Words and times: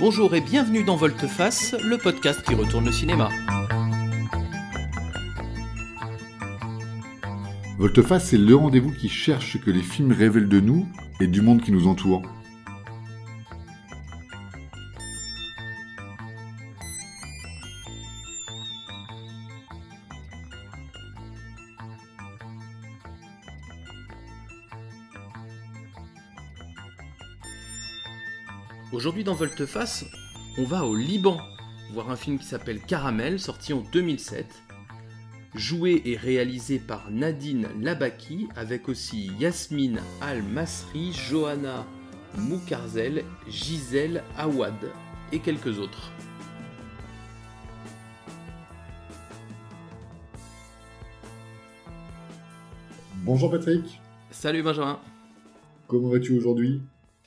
Bonjour 0.00 0.32
et 0.36 0.40
bienvenue 0.40 0.84
dans 0.84 0.94
Volteface, 0.94 1.74
le 1.82 1.98
podcast 1.98 2.40
qui 2.44 2.54
retourne 2.54 2.84
le 2.84 2.92
cinéma. 2.92 3.30
Volteface, 7.78 8.26
c'est 8.26 8.38
le 8.38 8.54
rendez-vous 8.54 8.92
qui 8.92 9.08
cherche 9.08 9.54
ce 9.54 9.58
que 9.58 9.72
les 9.72 9.82
films 9.82 10.12
révèlent 10.12 10.48
de 10.48 10.60
nous 10.60 10.86
et 11.18 11.26
du 11.26 11.42
monde 11.42 11.62
qui 11.62 11.72
nous 11.72 11.88
entoure. 11.88 12.22
Volteface, 29.38 30.04
on 30.58 30.64
va 30.64 30.84
au 30.84 30.96
Liban 30.96 31.38
voir 31.92 32.10
un 32.10 32.16
film 32.16 32.40
qui 32.40 32.44
s'appelle 32.44 32.80
Caramel, 32.80 33.38
sorti 33.38 33.72
en 33.72 33.82
2007. 33.92 34.44
Joué 35.54 36.02
et 36.06 36.16
réalisé 36.16 36.80
par 36.80 37.08
Nadine 37.12 37.68
Labaki, 37.80 38.48
avec 38.56 38.88
aussi 38.88 39.30
Yasmine 39.38 40.00
Al-Masri, 40.20 41.12
Johanna 41.12 41.86
Moukarzel, 42.36 43.24
Gisèle 43.48 44.24
Awad 44.36 44.74
et 45.30 45.38
quelques 45.38 45.78
autres. 45.78 46.10
Bonjour 53.24 53.52
Patrick, 53.52 54.00
Salut 54.30 54.62
Benjamin. 54.64 54.98
comment 55.86 56.08
vas-tu 56.08 56.36
aujourd'hui? 56.36 56.82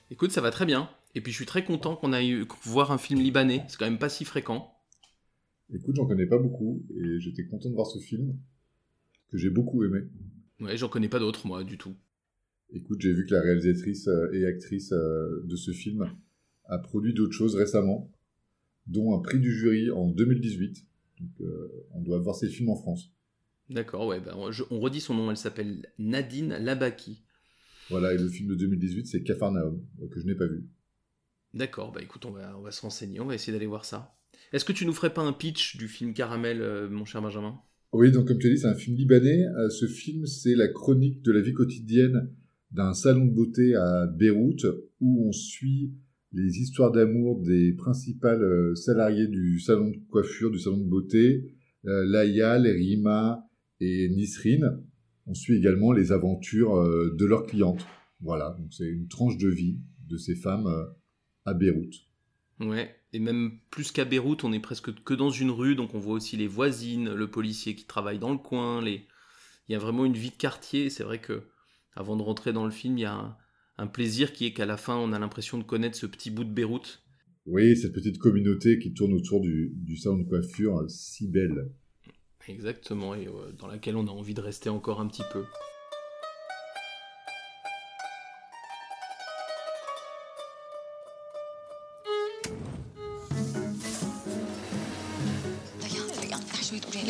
Écoute, 0.10 0.32
ça 0.32 0.42
va 0.42 0.52
très 0.52 0.66
bien. 0.66 0.90
Et 1.16 1.22
puis 1.22 1.32
je 1.32 1.38
suis 1.38 1.46
très 1.46 1.64
content 1.64 1.96
qu'on 1.96 2.14
aille 2.14 2.46
voir 2.64 2.92
un 2.92 2.98
film 2.98 3.20
libanais. 3.22 3.64
C'est 3.68 3.78
quand 3.78 3.86
même 3.86 4.00
pas 4.00 4.10
si 4.10 4.26
fréquent. 4.26 4.74
Écoute, 5.74 5.96
j'en 5.96 6.06
connais 6.06 6.26
pas 6.28 6.38
beaucoup 6.38 6.86
et 6.96 7.20
j'étais 7.20 7.46
content 7.46 7.70
de 7.70 7.76
voir 7.76 7.88
ce 7.88 8.00
film 8.00 8.36
que 9.30 9.38
j'ai 9.38 9.50
beaucoup 9.50 9.84
aimé. 9.84 10.02
Ouais, 10.60 10.78
j'en 10.78 10.90
connais 10.90 11.10
pas 11.10 11.20
d'autres 11.20 11.48
moi 11.48 11.64
du 11.64 11.78
tout. 11.78 11.96
Écoute, 12.74 13.02
j'ai 13.02 13.14
vu 13.14 13.26
que 13.26 13.34
la 13.34 13.42
réalisatrice 13.42 14.08
euh, 14.08 14.32
et 14.34 14.46
actrice 14.46 14.92
euh, 14.94 15.42
de 15.46 15.56
ce 15.56 15.72
film 15.72 16.10
a 16.66 16.78
produit 16.78 17.14
d'autres 17.14 17.34
choses 17.34 17.56
récemment, 17.56 18.10
dont 18.88 19.16
un 19.16 19.20
prix 19.22 19.40
du 19.40 19.52
jury 19.54 19.92
en 19.92 20.08
2018. 20.10 20.86
Donc, 21.20 21.42
euh, 21.42 21.86
on 21.94 22.02
doit 22.02 22.20
voir 22.20 22.36
ses 22.36 22.50
films 22.50 22.70
en 22.70 22.76
France. 22.76 23.12
D'accord, 23.70 24.08
ouais. 24.08 24.20
bah, 24.20 24.34
on- 24.38 24.52
je- 24.52 24.64
on 24.70 24.80
redit 24.80 25.02
son 25.02 25.14
nom. 25.16 25.32
Elle 25.32 25.38
s'appelle 25.38 25.88
Nadine 25.98 26.56
Labaki. 26.58 27.24
Voilà, 27.90 28.14
et 28.14 28.18
le 28.18 28.28
film 28.28 28.50
de 28.50 28.56
2018, 28.56 29.06
c'est 29.08 29.22
Capharnaüm, 29.24 29.82
euh, 30.02 30.08
que 30.08 30.20
je 30.20 30.26
n'ai 30.26 30.36
pas 30.36 30.48
vu. 30.48 30.68
D'accord, 31.54 31.92
bah 31.92 32.02
écoute, 32.02 32.26
on 32.26 32.32
va, 32.32 32.58
on 32.58 32.62
va 32.62 32.72
se 32.72 32.82
renseigner. 32.82 33.20
On 33.20 33.26
va 33.26 33.36
essayer 33.36 33.52
d'aller 33.52 33.66
voir 33.66 33.86
ça. 33.86 34.16
Est-ce 34.54 34.66
que 34.66 34.74
tu 34.74 34.86
nous 34.86 34.94
ferais 34.94 35.14
pas 35.14 35.22
un 35.22 35.34
pitch 35.34 35.78
du 35.78 35.88
film 35.88 36.14
Caramel, 36.14 36.62
euh, 36.62 36.90
mon 36.90 37.06
cher 37.06 37.22
Benjamin? 37.22 37.60
Oui, 37.94 38.10
donc 38.12 38.28
comme 38.28 38.40
tu 38.40 38.48
as 38.48 38.50
dit, 38.52 38.58
c'est 38.58 38.68
un 38.68 38.76
film 38.76 38.96
libanais. 38.96 39.46
Euh, 39.58 39.70
ce 39.70 39.86
film, 39.86 40.26
c'est 40.26 40.56
la 40.56 40.70
chronique 40.70 41.22
de 41.24 41.32
la 41.34 41.42
vie 41.42 41.54
quotidienne 41.54 42.30
d'un 42.72 42.94
salon 42.94 43.26
de 43.26 43.32
beauté 43.32 43.76
à 43.76 44.08
Beyrouth, 44.08 44.66
où 45.02 45.28
on 45.28 45.34
suit 45.34 45.92
les 46.32 46.60
histoires 46.60 46.94
d'amour 46.94 47.42
des 47.42 47.74
principales 47.74 48.44
euh, 48.44 48.76
salariés 48.76 49.28
du 49.28 49.60
salon 49.60 49.90
de 49.90 49.98
coiffure, 50.10 50.52
du 50.52 50.60
salon 50.60 50.78
de 50.78 50.90
beauté, 50.90 51.54
euh, 51.86 52.06
Layal, 52.06 52.66
Rima 52.66 53.46
et 53.82 54.08
Nisrine. 54.08 54.82
On 55.26 55.34
suit 55.34 55.58
également 55.58 55.92
les 55.92 56.14
aventures 56.14 56.84
de 56.84 57.26
leurs 57.26 57.46
clientes. 57.46 57.86
Voilà, 58.22 58.56
donc 58.58 58.74
c'est 58.74 58.88
une 58.88 59.08
tranche 59.08 59.38
de 59.38 59.50
vie 59.50 59.80
de 60.10 60.18
ces 60.18 60.36
femmes 60.36 60.68
à 61.46 61.54
Beyrouth. 61.54 61.96
Ouais, 62.60 62.96
et 63.14 63.20
même 63.20 63.60
plus 63.72 63.92
qu'à 63.92 64.06
Beyrouth, 64.06 64.44
on 64.44 64.54
est 64.54 64.60
presque 64.60 64.94
que 65.04 65.14
dans 65.14 65.32
une 65.32 65.52
rue, 65.52 65.76
donc 65.76 65.96
on 65.96 66.00
voit 66.00 66.14
aussi 66.14 66.38
les 66.38 66.48
voisines, 66.48 67.12
le 67.14 67.30
policier 67.30 67.76
qui 67.76 67.86
travaille 67.86 68.20
dans 68.20 68.32
le 68.32 68.38
coin, 68.38 68.82
les... 68.82 69.08
il 69.68 69.74
y 69.74 69.76
a 69.76 69.80
vraiment 69.80 70.06
une 70.06 70.14
vie 70.14 70.30
de 70.30 70.36
quartier, 70.36 70.90
c'est 70.90 71.04
vrai 71.04 71.20
que 71.20 71.44
avant 71.94 72.16
de 72.16 72.22
rentrer 72.22 72.54
dans 72.54 72.66
le 72.66 72.72
film, 72.72 72.98
il 72.98 73.02
y 73.02 73.06
a 73.06 73.14
un, 73.14 73.38
un 73.78 73.88
plaisir 73.88 74.32
qui 74.32 74.46
est 74.46 74.54
qu'à 74.54 74.66
la 74.66 74.78
fin, 74.78 74.96
on 74.96 75.12
a 75.12 75.20
l'impression 75.20 75.58
de 75.58 75.64
connaître 75.64 75.98
ce 75.98 76.06
petit 76.06 76.30
bout 76.30 76.44
de 76.44 76.54
Beyrouth. 76.54 77.04
Oui, 77.48 77.76
cette 77.76 77.94
petite 77.94 78.20
communauté 78.20 78.78
qui 78.78 78.94
tourne 78.94 79.14
autour 79.14 79.42
du, 79.42 79.74
du 79.76 79.98
salon 79.98 80.20
de 80.20 80.24
coiffure, 80.30 80.78
euh, 80.78 80.88
si 80.88 81.28
belle. 81.28 81.74
Exactement, 82.48 83.16
et 83.16 83.28
euh, 83.28 83.52
dans 83.54 83.68
laquelle 83.68 83.96
on 83.96 84.06
a 84.08 84.12
envie 84.12 84.36
de 84.36 84.42
rester 84.42 84.70
encore 84.70 85.02
un 85.02 85.08
petit 85.08 85.24
peu. 85.34 85.44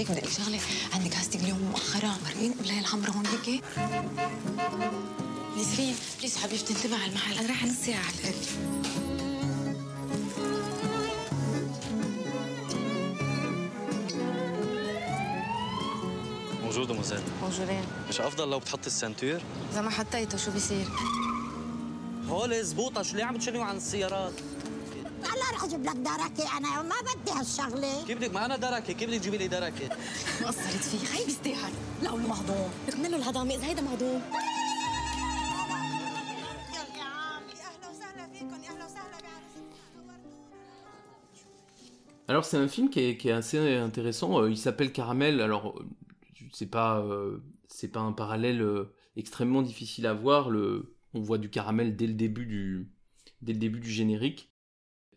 لك 0.02 0.12
بدي 0.12 0.20
أقول 0.20 0.32
شغلة. 0.32 0.60
عندي 0.94 1.10
كاستنج 1.10 1.44
اليوم 1.44 1.60
مؤخرا 1.60 2.18
مرقين؟ 2.26 2.54
قبل 2.54 2.70
الحمرا 2.70 3.10
هون 3.10 3.26
هيك؟ 3.26 3.64
نسرين 5.58 5.96
بليز 6.20 6.38
حبيبتي 6.38 6.74
انتبه 6.74 6.96
على 6.96 7.06
المحل. 7.06 7.38
أنا 7.38 7.48
رايحة 7.48 7.68
نص 7.68 7.76
ساعة 7.86 8.00
على 8.00 8.14
الأقل. 8.20 8.36
بونجور 16.62 16.86
دوموزيل 16.86 17.22
بونجورين 17.42 17.84
مش 18.10 18.22
أفضل 18.22 18.50
لو 18.50 18.60
بتحطي 18.60 18.88
السنتور 18.88 19.42
إذا 19.72 19.82
ما 19.82 19.90
حطيته 19.90 20.38
شو 20.38 20.52
بيصير؟ 20.52 20.88
هول 22.28 22.66
زبوطه 22.66 23.02
شو 23.02 23.18
ليه 23.18 23.24
عم 23.24 23.38
تشنيوا 23.38 23.64
عن 23.64 23.78
السيارات؟ 23.78 24.34
هلا 25.61 25.61
رح 25.61 25.65
اجيب 25.65 25.85
لك 25.85 25.97
دركه 25.97 26.59
انا 26.59 26.83
ما 26.83 26.95
بدي 27.01 27.33
هالشغله 27.33 28.07
كيف 28.07 28.19
بدك 28.19 28.35
معنا 28.35 28.57
دركه 28.57 28.93
كيف 28.93 29.11
بدك 29.11 29.19
تجيبي 29.21 29.39
لي 29.39 29.49
دركه 29.49 29.89
قصرت 30.45 30.85
فيه 30.85 31.07
خي 31.07 31.25
بيستاهل 31.25 31.73
لا 32.03 32.09
له 32.09 32.17
مهضوم 32.17 32.71
رغم 32.89 33.03
له 33.03 33.17
الهضامه 33.17 33.55
اذا 33.55 33.67
هيدا 33.67 33.83
مهضوم 33.83 34.23
يا 36.97 37.03
عمي 37.03 37.53
اهلا 37.53 37.91
وسهلا 37.91 38.33
فيكم 38.33 38.63
يا 38.65 38.71
اهلا 38.71 38.85
وسهلا 38.85 39.19
بعرس 39.23 39.57
Alors 42.29 42.45
c'est 42.45 42.57
un 42.57 42.69
film 42.69 42.89
qui 42.91 43.01
est, 43.01 43.17
qui 43.17 43.29
est 43.29 43.39
assez 43.43 43.59
intéressant. 43.89 44.31
Euh, 44.41 44.51
Il 44.51 44.59
s'appelle 44.59 44.91
Caramel. 44.93 45.41
Alors 45.41 45.65
euh, 45.69 45.85
c'est 46.53 46.71
pas 46.71 46.99
euh, 47.01 47.39
c'est 47.69 47.93
pas 47.93 48.01
un 48.01 48.13
parallèle 48.13 48.63
euh, 48.63 48.93
extrêmement 49.17 49.63
difficile 49.63 50.07
à 50.07 50.15
voir. 50.15 50.51
Le, 50.51 50.97
on 51.15 51.21
voit 51.21 51.39
du 51.39 51.51
caramel 51.51 51.95
dès 51.95 52.07
le 52.07 52.15
début 52.15 52.47
du 52.47 52.91
dès 53.43 53.53
le 53.53 53.59
début 53.59 53.81
du 53.81 53.91
générique. 53.91 54.50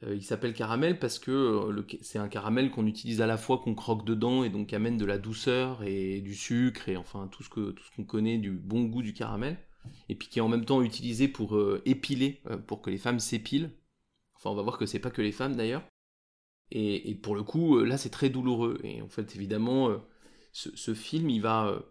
Euh, 0.06 0.14
il 0.14 0.22
s'appelle 0.22 0.54
caramel 0.54 0.98
parce 0.98 1.18
que 1.18 1.30
euh, 1.30 1.82
c'est 2.00 2.18
un 2.18 2.28
caramel 2.28 2.70
qu'on 2.70 2.86
utilise 2.86 3.20
à 3.20 3.26
la 3.26 3.36
fois 3.36 3.58
qu'on 3.58 3.74
croque 3.74 4.04
dedans 4.04 4.44
et 4.44 4.50
donc 4.50 4.72
amène 4.72 4.96
de 4.96 5.04
la 5.04 5.18
douceur 5.18 5.82
et 5.82 6.20
du 6.20 6.34
sucre 6.34 6.88
et 6.88 6.96
enfin 6.96 7.28
tout 7.28 7.42
ce 7.42 7.48
que 7.48 7.70
tout 7.70 7.84
qu'on 7.96 8.04
connaît 8.04 8.38
du 8.38 8.50
bon 8.50 8.84
goût 8.84 9.02
du 9.02 9.12
caramel 9.12 9.58
et 10.08 10.14
puis 10.14 10.28
qui 10.28 10.38
est 10.38 10.42
en 10.42 10.48
même 10.48 10.64
temps 10.64 10.82
utilisé 10.82 11.28
pour 11.28 11.56
euh, 11.56 11.82
épiler 11.84 12.42
pour 12.66 12.82
que 12.82 12.90
les 12.90 12.98
femmes 12.98 13.20
s'épilent. 13.20 13.70
Enfin 14.36 14.50
on 14.50 14.54
va 14.54 14.62
voir 14.62 14.78
que 14.78 14.86
c'est 14.86 14.98
pas 14.98 15.10
que 15.10 15.22
les 15.22 15.32
femmes 15.32 15.56
d'ailleurs. 15.56 15.82
Et, 16.70 17.14
pour 17.14 17.36
le 17.36 17.44
coup, 17.44 17.78
là, 17.84 17.96
c'est 17.96 18.10
très 18.10 18.30
douloureux. 18.30 18.80
Et 18.82 19.00
en 19.00 19.08
fait, 19.08 19.36
évidemment, 19.36 19.90
ce, 20.50 20.92
film, 20.94 21.30
il 21.30 21.40
va, 21.40 21.84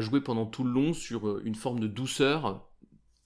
jouer 0.00 0.20
pendant 0.20 0.44
tout 0.44 0.62
le 0.62 0.70
long 0.70 0.92
sur 0.92 1.38
une 1.38 1.54
forme 1.54 1.80
de 1.80 1.86
douceur 1.86 2.68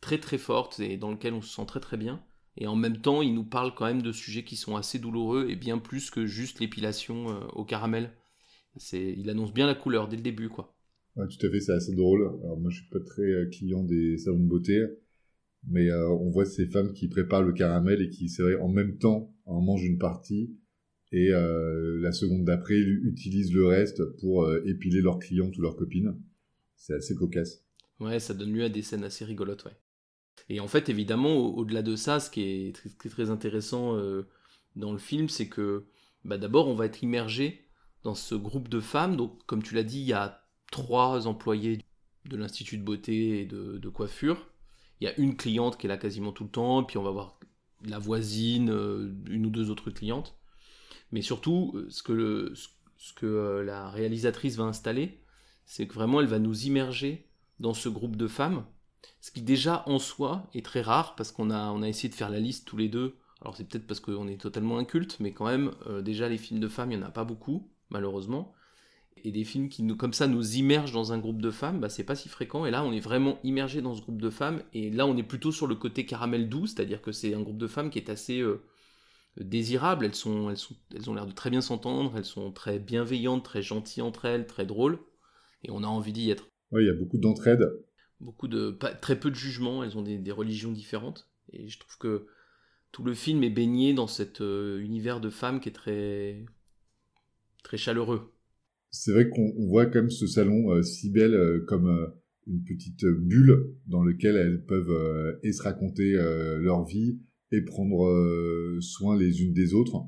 très 0.00 0.18
très 0.18 0.38
forte 0.38 0.78
et 0.78 0.98
dans 0.98 1.10
lequel 1.10 1.34
on 1.34 1.42
se 1.42 1.48
sent 1.48 1.66
très 1.66 1.80
très 1.80 1.96
bien. 1.96 2.22
Et 2.56 2.66
en 2.66 2.76
même 2.76 2.98
temps, 3.00 3.22
il 3.22 3.34
nous 3.34 3.44
parle 3.44 3.74
quand 3.74 3.86
même 3.86 4.02
de 4.02 4.12
sujets 4.12 4.44
qui 4.44 4.56
sont 4.56 4.76
assez 4.76 4.98
douloureux 4.98 5.46
et 5.48 5.56
bien 5.56 5.78
plus 5.78 6.10
que 6.10 6.26
juste 6.26 6.60
l'épilation 6.60 7.30
euh, 7.30 7.46
au 7.52 7.64
caramel. 7.64 8.12
C'est, 8.76 9.14
il 9.16 9.28
annonce 9.30 9.52
bien 9.52 9.66
la 9.66 9.74
couleur 9.74 10.08
dès 10.08 10.16
le 10.16 10.22
début, 10.22 10.48
quoi. 10.48 10.74
Ouais, 11.16 11.26
tout 11.28 11.46
à 11.46 11.50
fait, 11.50 11.60
c'est 11.60 11.72
assez 11.72 11.94
drôle. 11.94 12.22
Alors 12.42 12.58
moi, 12.58 12.70
je 12.70 12.80
suis 12.80 12.90
pas 12.90 13.00
très 13.00 13.22
euh, 13.22 13.46
client 13.46 13.82
des 13.82 14.18
salons 14.18 14.38
de 14.40 14.48
beauté, 14.48 14.84
mais 15.66 15.90
euh, 15.90 16.08
on 16.08 16.30
voit 16.30 16.46
ces 16.46 16.66
femmes 16.66 16.92
qui 16.92 17.08
préparent 17.08 17.42
le 17.42 17.52
caramel 17.52 18.02
et 18.02 18.10
qui, 18.10 18.28
c'est 18.28 18.42
vrai, 18.42 18.56
en 18.56 18.68
même 18.68 18.98
temps, 18.98 19.34
en 19.46 19.60
mangent 19.60 19.84
une 19.84 19.98
partie 19.98 20.56
et 21.12 21.32
euh, 21.32 21.98
la 22.00 22.12
seconde 22.12 22.44
d'après 22.44 22.78
utilisent 22.78 23.52
le 23.52 23.66
reste 23.66 24.04
pour 24.20 24.44
euh, 24.44 24.62
épiler 24.64 25.00
leurs 25.00 25.18
clientes 25.18 25.56
ou 25.58 25.62
leurs 25.62 25.76
copines. 25.76 26.16
C'est 26.76 26.94
assez 26.94 27.14
cocasse. 27.14 27.64
Ouais, 27.98 28.20
ça 28.20 28.34
donne 28.34 28.52
lieu 28.52 28.64
à 28.64 28.68
des 28.68 28.82
scènes 28.82 29.04
assez 29.04 29.24
rigolotes, 29.24 29.64
ouais. 29.64 29.76
Et 30.48 30.60
en 30.60 30.68
fait, 30.68 30.88
évidemment, 30.88 31.34
au- 31.34 31.54
au-delà 31.58 31.82
de 31.82 31.96
ça, 31.96 32.20
ce 32.20 32.30
qui 32.30 32.42
est 32.42 32.74
très, 32.74 33.08
très, 33.08 33.30
intéressant 33.30 33.96
euh, 33.96 34.28
dans 34.76 34.92
le 34.92 34.98
film, 34.98 35.28
c'est 35.28 35.48
que 35.48 35.86
bah, 36.24 36.38
d'abord, 36.38 36.68
on 36.68 36.74
va 36.74 36.86
être 36.86 37.02
immergé 37.02 37.68
dans 38.02 38.14
ce 38.14 38.34
groupe 38.34 38.68
de 38.68 38.80
femmes. 38.80 39.16
Donc, 39.16 39.44
comme 39.46 39.62
tu 39.62 39.74
l'as 39.74 39.82
dit, 39.82 40.00
il 40.00 40.06
y 40.06 40.12
a 40.12 40.44
trois 40.70 41.26
employés 41.26 41.80
de 42.28 42.36
l'Institut 42.36 42.78
de 42.78 42.82
beauté 42.84 43.40
et 43.40 43.46
de, 43.46 43.88
coiffure. 43.88 44.48
Il 45.00 45.04
y 45.04 45.08
a 45.08 45.18
une 45.18 45.36
cliente 45.36 45.78
qui 45.78 45.86
est 45.86 45.88
là 45.88 45.96
quasiment 45.96 46.32
tout 46.32 46.44
le 46.44 46.50
temps, 46.50 46.84
puis 46.84 46.98
on 46.98 47.02
va 47.02 47.10
voir 47.10 47.38
la 47.84 47.98
voisine, 47.98 48.70
euh, 48.70 49.14
une 49.28 49.46
ou 49.46 49.50
deux 49.50 49.70
autres 49.70 49.90
clientes. 49.90 50.36
Mais 51.12 51.22
surtout, 51.22 51.72
euh, 51.74 51.88
ce 51.90 52.02
que, 53.14 53.62
la 53.64 53.88
réalisatrice 53.88 54.56
va 54.56 54.64
installer, 54.64 55.22
c'est 55.64 55.86
que 55.86 55.94
vraiment 55.94 56.20
elle 56.20 56.26
va 56.26 56.38
nous 56.38 56.66
immerger 56.66 57.28
dans 57.58 57.74
ce 57.74 57.88
groupe 57.88 58.16
de 58.16 58.26
femmes, 58.26 58.64
ce 59.20 59.30
qui 59.30 59.42
déjà 59.42 59.82
en 59.86 59.98
soi 59.98 60.48
est 60.54 60.64
très 60.64 60.80
rare 60.80 61.14
parce 61.14 61.32
qu'on 61.32 61.50
a, 61.50 61.86
essayé 61.86 62.08
de 62.08 62.14
faire 62.14 62.30
la 62.30 62.40
liste 62.40 62.66
tous 62.66 62.76
les 62.76 62.88
deux 62.88 63.16
Alors 63.42 63.56
c'est 63.56 63.64
peut-être 63.64 63.86
parce 63.86 64.00
qu'on 64.00 64.28
est 64.28 64.40
totalement 64.40 64.78
inculte, 64.78 65.18
mais 65.20 65.32
quand 65.32 65.46
même, 65.46 65.72
euh, 65.86 66.02
déjà 66.02 66.28
les 66.28 66.38
films 66.38 66.60
de 66.60 66.68
femmes, 66.68 66.92
il 66.92 66.98
n'y 66.98 67.04
en 67.04 67.06
a 67.06 67.10
pas 67.10 67.24
beaucoup, 67.24 67.68
malheureusement. 67.90 68.54
Et 69.22 69.32
des 69.32 69.44
films 69.44 69.68
qui, 69.68 69.82
nous, 69.82 69.96
comme 69.96 70.14
ça, 70.14 70.26
nous 70.26 70.56
immergent 70.56 70.92
dans 70.92 71.12
un 71.12 71.18
groupe 71.18 71.42
de 71.42 71.50
femmes, 71.50 71.80
bah, 71.80 71.90
c'est 71.90 72.04
pas 72.04 72.14
si 72.14 72.30
fréquent. 72.30 72.64
Et 72.64 72.70
là, 72.70 72.82
on 72.82 72.92
est 72.92 73.00
vraiment 73.00 73.38
immergé 73.44 73.82
dans 73.82 73.94
ce 73.94 74.00
groupe 74.00 74.20
de 74.22 74.30
femmes. 74.30 74.62
Et 74.72 74.88
là, 74.88 75.06
on 75.06 75.14
est 75.18 75.22
plutôt 75.22 75.52
sur 75.52 75.66
le 75.66 75.74
côté 75.74 76.06
caramel 76.06 76.48
doux, 76.48 76.66
c'est-à-dire 76.66 77.02
que 77.02 77.12
c'est 77.12 77.34
un 77.34 77.42
groupe 77.42 77.58
de 77.58 77.66
femmes 77.66 77.90
qui 77.90 77.98
est 77.98 78.08
assez 78.08 78.40
euh, 78.40 78.62
désirable. 79.36 80.06
Elles, 80.06 80.14
sont, 80.14 80.48
elles, 80.48 80.56
elles 80.96 81.10
ont 81.10 81.14
l'air 81.14 81.26
de 81.26 81.32
très 81.32 81.50
bien 81.50 81.60
s'entendre, 81.60 82.14
elles 82.16 82.24
sont 82.24 82.50
très 82.50 82.78
bienveillantes, 82.78 83.44
très 83.44 83.60
gentilles 83.60 84.02
entre 84.02 84.24
elles, 84.24 84.46
très 84.46 84.64
drôles. 84.64 84.98
Et 85.64 85.70
on 85.70 85.82
a 85.82 85.86
envie 85.86 86.12
d'y 86.14 86.30
être. 86.30 86.48
Oui, 86.72 86.84
il 86.84 86.86
y 86.86 86.90
a 86.90 86.94
beaucoup 86.94 87.18
d'entraide. 87.18 87.68
Beaucoup 88.20 88.48
de, 88.48 88.70
pas, 88.70 88.92
très 88.92 89.18
peu 89.18 89.30
de 89.30 89.34
jugement, 89.34 89.82
elles 89.82 89.96
ont 89.96 90.02
des, 90.02 90.18
des 90.18 90.32
religions 90.32 90.72
différentes. 90.72 91.30
Et 91.52 91.68
je 91.68 91.78
trouve 91.78 91.98
que 91.98 92.26
tout 92.92 93.04
le 93.04 93.14
film 93.14 93.42
est 93.44 93.50
baigné 93.50 93.94
dans 93.94 94.06
cet 94.06 94.40
euh, 94.40 94.80
univers 94.80 95.20
de 95.20 95.30
femmes 95.30 95.60
qui 95.60 95.68
est 95.68 95.72
très, 95.72 96.44
très 97.62 97.76
chaleureux. 97.76 98.32
C'est 98.90 99.12
vrai 99.12 99.28
qu'on 99.28 99.52
on 99.56 99.68
voit 99.68 99.86
quand 99.86 100.00
même 100.00 100.10
ce 100.10 100.26
salon 100.26 100.72
euh, 100.72 100.82
si 100.82 101.10
belle 101.10 101.34
euh, 101.34 101.64
comme 101.68 102.12
une 102.46 102.64
petite 102.64 103.04
bulle 103.04 103.76
dans 103.86 104.02
laquelle 104.02 104.36
elles 104.36 104.64
peuvent 104.64 105.38
et 105.44 105.52
se 105.52 105.62
raconter 105.62 106.14
leur 106.14 106.84
vie 106.84 107.20
et 107.52 107.62
prendre 107.62 108.80
soin 108.80 109.16
les 109.16 109.42
unes 109.42 109.52
des 109.52 109.72
autres. 109.74 110.02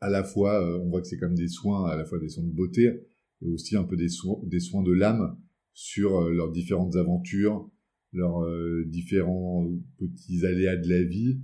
À 0.00 0.10
la 0.10 0.22
fois, 0.22 0.62
on 0.80 0.90
voit 0.90 1.00
que 1.00 1.08
c'est 1.08 1.16
comme 1.16 1.34
des 1.34 1.48
soins, 1.48 1.88
à 1.88 1.96
la 1.96 2.04
fois 2.04 2.20
des 2.20 2.28
soins 2.28 2.44
de 2.44 2.52
beauté 2.52 3.08
et 3.42 3.48
aussi 3.48 3.74
un 3.74 3.82
peu 3.82 3.96
des, 3.96 4.08
des 4.44 4.60
soins 4.60 4.82
de 4.84 4.92
l'âme 4.92 5.36
sur 5.74 6.16
euh, 6.20 6.32
leurs 6.32 6.50
différentes 6.50 6.96
aventures, 6.96 7.70
leurs 8.12 8.42
euh, 8.42 8.84
différents 8.86 9.68
petits 9.98 10.46
aléas 10.46 10.76
de 10.76 10.88
la 10.88 11.02
vie. 11.04 11.40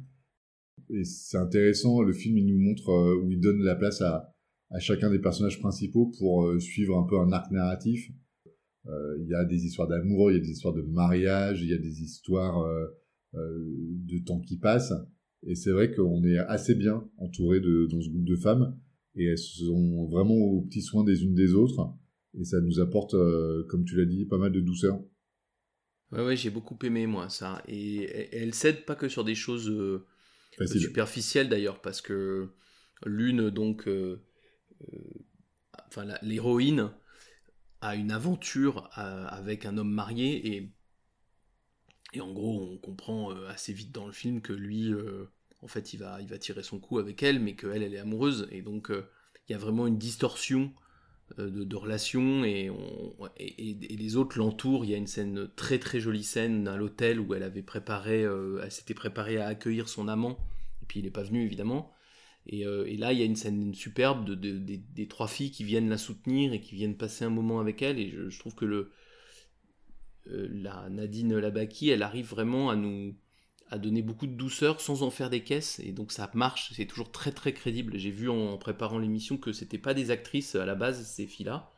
Et 0.88 1.04
c'est 1.04 1.36
intéressant, 1.36 2.00
le 2.00 2.12
film 2.12 2.38
il 2.38 2.46
nous 2.46 2.58
montre 2.58 2.88
euh, 2.88 3.20
où 3.22 3.30
il 3.30 3.40
donne 3.40 3.62
la 3.62 3.74
place 3.74 4.00
à, 4.00 4.34
à 4.70 4.78
chacun 4.78 5.10
des 5.10 5.18
personnages 5.20 5.60
principaux 5.60 6.12
pour 6.18 6.46
euh, 6.46 6.58
suivre 6.58 6.96
un 6.98 7.06
peu 7.06 7.18
un 7.18 7.30
arc 7.32 7.50
narratif. 7.52 8.10
Euh, 8.86 9.18
Il 9.20 9.28
y 9.28 9.34
a 9.34 9.44
des 9.44 9.66
histoires 9.66 9.88
d'amour, 9.88 10.30
il 10.30 10.34
y 10.34 10.40
a 10.40 10.42
des 10.42 10.50
histoires 10.50 10.74
de 10.74 10.82
mariage, 10.82 11.62
il 11.62 11.68
y 11.68 11.74
a 11.74 11.78
des 11.78 12.02
histoires 12.02 12.62
euh, 12.62 12.86
euh, 13.34 13.74
de 14.06 14.18
temps 14.24 14.40
qui 14.40 14.58
passe. 14.58 14.92
Et 15.42 15.54
c'est 15.54 15.70
vrai 15.70 15.92
qu'on 15.94 16.24
est 16.24 16.38
assez 16.38 16.74
bien 16.74 17.04
entouré 17.18 17.60
de, 17.60 17.86
dans 17.90 18.00
ce 18.00 18.08
groupe 18.08 18.24
de 18.24 18.36
femmes 18.36 18.78
et 19.16 19.24
elles 19.24 19.38
sont 19.38 20.06
vraiment 20.06 20.34
aux 20.34 20.62
petits 20.62 20.82
soins 20.82 21.04
des 21.04 21.24
unes 21.24 21.34
des 21.34 21.54
autres. 21.54 21.94
Et 22.36 22.44
ça 22.44 22.60
nous 22.60 22.80
apporte, 22.80 23.14
euh, 23.14 23.64
comme 23.68 23.84
tu 23.84 23.94
l'as 23.94 24.04
dit, 24.04 24.24
pas 24.24 24.36
mal 24.36 24.50
de 24.50 24.58
douceur. 24.60 24.98
Ouais, 26.12 26.24
ouais, 26.24 26.36
j'ai 26.36 26.50
beaucoup 26.50 26.76
aimé, 26.82 27.06
moi, 27.06 27.28
ça. 27.28 27.62
Et 27.68 27.98
et- 28.02 28.36
elle 28.42 28.54
cède 28.54 28.84
pas 28.84 28.96
que 28.96 29.08
sur 29.08 29.24
des 29.24 29.34
choses 29.34 29.68
euh, 29.70 30.06
superficielles, 30.74 31.48
d'ailleurs, 31.48 31.80
parce 31.82 32.00
que 32.00 32.50
l'une, 33.06 33.50
donc, 33.50 33.88
euh, 33.88 34.22
enfin, 35.88 36.06
l'héroïne 36.22 36.90
a 37.82 37.96
une 37.96 38.12
aventure 38.12 38.90
avec 38.96 39.66
un 39.66 39.78
homme 39.78 39.92
marié, 39.92 40.56
et, 40.56 40.72
et 42.12 42.20
en 42.20 42.32
gros, 42.32 42.60
on 42.72 42.78
comprend 42.78 43.30
assez 43.48 43.72
vite 43.72 43.92
dans 43.92 44.06
le 44.06 44.12
film 44.12 44.40
que 44.40 44.52
lui, 44.52 44.92
en 45.62 45.68
fait, 45.68 45.92
il 45.92 45.98
va, 45.98 46.20
il 46.20 46.28
va 46.28 46.38
tirer 46.38 46.62
son 46.62 46.80
coup 46.80 46.98
avec 46.98 47.22
elle, 47.22 47.40
mais 47.40 47.54
qu'elle, 47.56 47.82
elle 47.82 47.94
est 47.94 47.98
amoureuse, 47.98 48.48
et 48.50 48.62
donc, 48.62 48.90
il 49.48 49.52
y 49.52 49.54
a 49.54 49.58
vraiment 49.58 49.86
une 49.86 49.98
distorsion 49.98 50.72
de, 51.38 51.64
de 51.64 51.76
relations 51.76 52.44
et, 52.44 52.70
et, 53.38 53.74
les 53.96 54.16
autres 54.16 54.38
l'entourent. 54.38 54.84
Il 54.84 54.90
y 54.90 54.94
a 54.94 54.96
une 54.96 55.06
scène 55.06 55.48
très 55.56 55.78
très 55.78 56.00
jolie 56.00 56.24
scène 56.24 56.68
à 56.68 56.76
l'hôtel 56.76 57.20
où 57.20 57.34
elle 57.34 57.42
avait 57.42 57.62
préparé, 57.62 58.24
euh, 58.24 58.60
elle 58.62 58.72
s'était 58.72 58.94
préparée 58.94 59.38
à 59.38 59.46
accueillir 59.46 59.88
son 59.88 60.08
amant 60.08 60.38
et 60.82 60.86
puis 60.86 61.00
il 61.00 61.04
n'est 61.04 61.10
pas 61.10 61.22
venu 61.22 61.44
évidemment. 61.44 61.92
Et, 62.46 62.66
euh, 62.66 62.86
et 62.86 62.96
là 62.96 63.12
il 63.12 63.18
y 63.18 63.22
a 63.22 63.26
une 63.26 63.36
scène 63.36 63.74
superbe 63.74 64.24
de, 64.24 64.34
de- 64.34 64.58
des- 64.58 65.08
trois 65.08 65.28
filles 65.28 65.50
qui 65.50 65.64
viennent 65.64 65.88
la 65.88 65.98
soutenir 65.98 66.52
et 66.52 66.60
qui 66.60 66.74
viennent 66.74 66.96
passer 66.96 67.24
un 67.24 67.30
moment 67.30 67.60
avec 67.60 67.82
elle 67.82 67.98
et 67.98 68.10
je, 68.10 68.38
trouve 68.38 68.54
que 68.54 68.64
le 68.64 68.92
euh, 70.28 70.48
la 70.50 70.88
Nadine 70.88 71.38
Labaki 71.38 71.90
elle 71.90 72.02
arrive 72.02 72.26
vraiment 72.26 72.70
à 72.70 72.76
nous 72.76 73.14
à 73.70 73.78
donner 73.78 74.02
beaucoup 74.02 74.26
de 74.26 74.32
douceur 74.32 74.80
sans 74.80 75.02
en 75.02 75.10
faire 75.10 75.30
des 75.30 75.42
caisses 75.42 75.80
et 75.84 75.92
donc 75.92 76.12
ça 76.12 76.30
marche 76.34 76.72
c'est 76.74 76.86
toujours 76.86 77.12
très 77.12 77.30
très 77.30 77.52
crédible 77.52 77.96
j'ai 77.96 78.10
vu 78.10 78.28
en, 78.28 78.58
préparant 78.58 78.98
l'émission 78.98 79.36
que 79.36 79.52
c'était 79.52 79.78
pas 79.78 79.94
des 79.94 80.10
actrices 80.10 80.56
à 80.56 80.66
la 80.66 80.74
base 80.74 81.04
ces 81.06 81.26
filles 81.26 81.46
là 81.46 81.70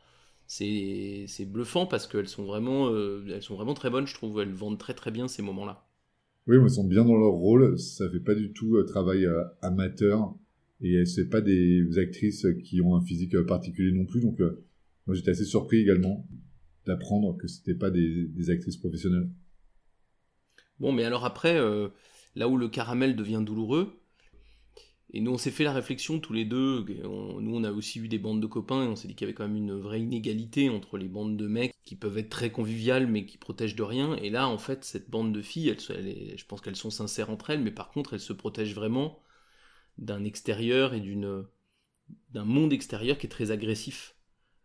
c'est 0.47 1.45
bluffant 1.45 1.85
parce 1.85 2.07
qu'elles 2.07 2.27
sont 2.27 2.43
vraiment 2.43 2.89
euh, 2.89 3.23
elles 3.29 3.43
sont 3.43 3.55
vraiment 3.55 3.75
très 3.75 3.89
bonnes 3.89 4.07
je 4.07 4.13
trouve 4.15 4.41
elles 4.41 4.53
vendent 4.53 4.79
très 4.79 4.93
très 4.93 5.11
bien 5.11 5.27
ces 5.27 5.41
moments 5.41 5.65
là 5.65 5.87
Oui, 6.47 6.57
elles 6.61 6.69
sont 6.69 6.83
bien 6.83 7.05
dans 7.05 7.17
leur 7.17 7.31
rôle. 7.31 7.79
Ça 7.79 8.09
fait 8.09 8.19
pas 8.19 8.35
du 8.35 8.51
tout 8.51 8.75
euh, 8.75 8.83
travail 8.83 9.25
euh, 9.25 9.43
amateur. 9.61 10.35
Et 10.81 11.05
c'est 11.05 11.29
pas 11.29 11.39
des 11.39 11.97
actrices 11.97 12.45
qui 12.63 12.81
ont 12.81 12.95
un 12.95 13.01
physique 13.01 13.39
particulier 13.43 13.93
non 13.93 14.05
plus. 14.05 14.19
Donc, 14.19 14.39
moi, 15.07 15.15
j'étais 15.15 15.31
assez 15.31 15.45
surpris 15.45 15.77
également 15.77 16.27
d'apprendre 16.85 17.37
que 17.37 17.47
c'était 17.47 17.73
pas 17.73 17.89
des 17.89 18.49
actrices 18.49 18.75
professionnelles. 18.75 19.29
Bon, 20.79 20.91
mais 20.91 21.03
alors 21.03 21.25
après, 21.25 21.57
euh, 21.57 21.89
là 22.35 22.47
où 22.47 22.57
le 22.57 22.67
caramel 22.67 23.15
devient 23.15 23.41
douloureux, 23.45 23.99
et 25.15 25.21
nous 25.21 25.31
on 25.31 25.37
s'est 25.37 25.51
fait 25.51 25.63
la 25.63 25.73
réflexion 25.73 26.19
tous 26.19 26.33
les 26.33 26.45
deux, 26.45 26.83
nous 27.03 27.55
on 27.55 27.63
a 27.63 27.71
aussi 27.71 27.99
eu 27.99 28.07
des 28.07 28.17
bandes 28.17 28.41
de 28.41 28.47
copains, 28.47 28.83
et 28.83 28.87
on 28.87 28.95
s'est 28.95 29.07
dit 29.07 29.15
qu'il 29.15 29.25
y 29.25 29.29
avait 29.29 29.35
quand 29.35 29.47
même 29.47 29.55
une 29.55 29.79
vraie 29.79 30.01
inégalité 30.01 30.69
entre 30.69 30.97
les 30.97 31.07
bandes 31.07 31.37
de 31.37 31.47
mecs 31.47 31.73
qui 31.85 31.95
peuvent 31.95 32.17
être 32.17 32.29
très 32.29 32.51
conviviales 32.51 33.07
mais 33.07 33.25
qui 33.25 33.37
protègent 33.37 33.75
de 33.75 33.83
rien, 33.83 34.15
et 34.17 34.29
là 34.31 34.47
en 34.47 34.57
fait 34.57 34.83
cette 34.83 35.09
bande 35.09 35.31
de 35.33 35.41
filles, 35.41 35.69
elles, 35.69 36.37
je 36.37 36.45
pense 36.45 36.61
qu'elles 36.61 36.75
sont 36.75 36.89
sincères 36.89 37.29
entre 37.29 37.51
elles, 37.51 37.61
mais 37.61 37.71
par 37.71 37.91
contre 37.91 38.13
elles 38.13 38.19
se 38.19 38.33
protègent 38.33 38.75
vraiment 38.75 39.19
d'un 39.97 40.23
extérieur 40.23 40.93
et 40.93 40.99
d'une 40.99 41.45
d'un 42.31 42.45
monde 42.45 42.73
extérieur 42.73 43.17
qui 43.17 43.27
est 43.27 43.29
très 43.29 43.51
agressif 43.51 44.15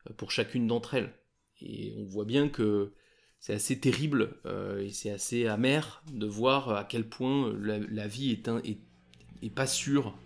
euh, 0.09 0.15
pour 0.15 0.31
chacune 0.31 0.67
d'entre 0.67 0.95
elles. 0.95 1.13
Et 1.61 1.95
on 1.99 2.05
voit 2.05 2.25
bien 2.25 2.49
que 2.49 2.93
c'est 3.41 3.55
assez 3.55 3.79
terrible 3.79 4.31
euh, 4.47 4.83
et 4.83 4.91
c'est 4.91 5.11
assez 5.11 5.47
amer 5.47 6.03
de 6.13 6.27
voir 6.27 6.71
à 6.71 6.85
quel 6.85 7.05
point 7.05 7.53
la, 7.61 7.79
la 7.79 8.09
vie 8.09 8.33
est, 8.33 9.55
pas 9.55 9.67
sûre 9.67 10.17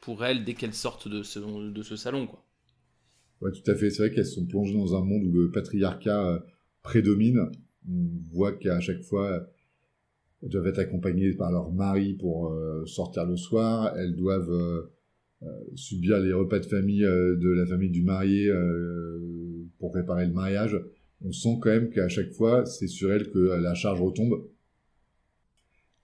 pour 0.00 0.24
elles 0.24 0.44
dès 0.44 0.54
qu'elles 0.54 0.74
sortent 0.74 1.08
de 1.08 1.22
ce, 1.22 1.96
salon. 1.96 2.26
Quoi. 2.26 2.44
Ouais, 3.40 3.52
tout 3.52 3.70
à 3.70 3.74
fait. 3.74 3.90
C'est 3.90 4.06
vrai 4.06 4.14
qu'elles 4.14 4.26
sont 4.26 4.46
plongées 4.46 4.74
dans 4.74 4.94
un 4.94 5.04
monde 5.04 5.24
où 5.24 5.32
le 5.32 5.50
patriarcat 5.50 6.26
euh, 6.26 6.38
prédomine. 6.82 7.50
On 7.88 8.08
voit 8.32 8.52
qu'à 8.52 8.80
chaque 8.80 9.02
fois, 9.02 9.46
elles 10.42 10.48
doivent 10.48 10.66
être 10.66 10.78
accompagnées 10.78 11.32
par 11.32 11.52
leur 11.52 11.70
mari 11.72 12.14
pour 12.14 12.48
euh, 12.48 12.84
sortir 12.86 13.24
le 13.24 13.36
soir. 13.36 13.96
Elles 13.96 14.16
doivent 14.16 14.50
euh, 14.50 14.92
euh, 15.42 15.48
subir 15.74 16.18
les 16.18 16.32
repas 16.32 16.58
de 16.58 16.64
famille 16.64 17.04
euh, 17.04 17.36
de 17.36 17.50
la 17.50 17.66
famille 17.66 17.90
du 17.90 18.02
marié 18.02 18.48
euh, 18.48 19.66
pour 19.78 19.90
préparer 19.90 20.26
le 20.26 20.32
mariage. 20.32 20.80
On 21.24 21.32
sent 21.32 21.58
quand 21.60 21.70
même 21.70 21.90
qu'à 21.90 22.08
chaque 22.08 22.32
fois, 22.32 22.66
c'est 22.66 22.86
sur 22.88 23.12
elles 23.12 23.30
que 23.30 23.38
la 23.38 23.74
charge 23.74 24.00
retombe. 24.00 24.46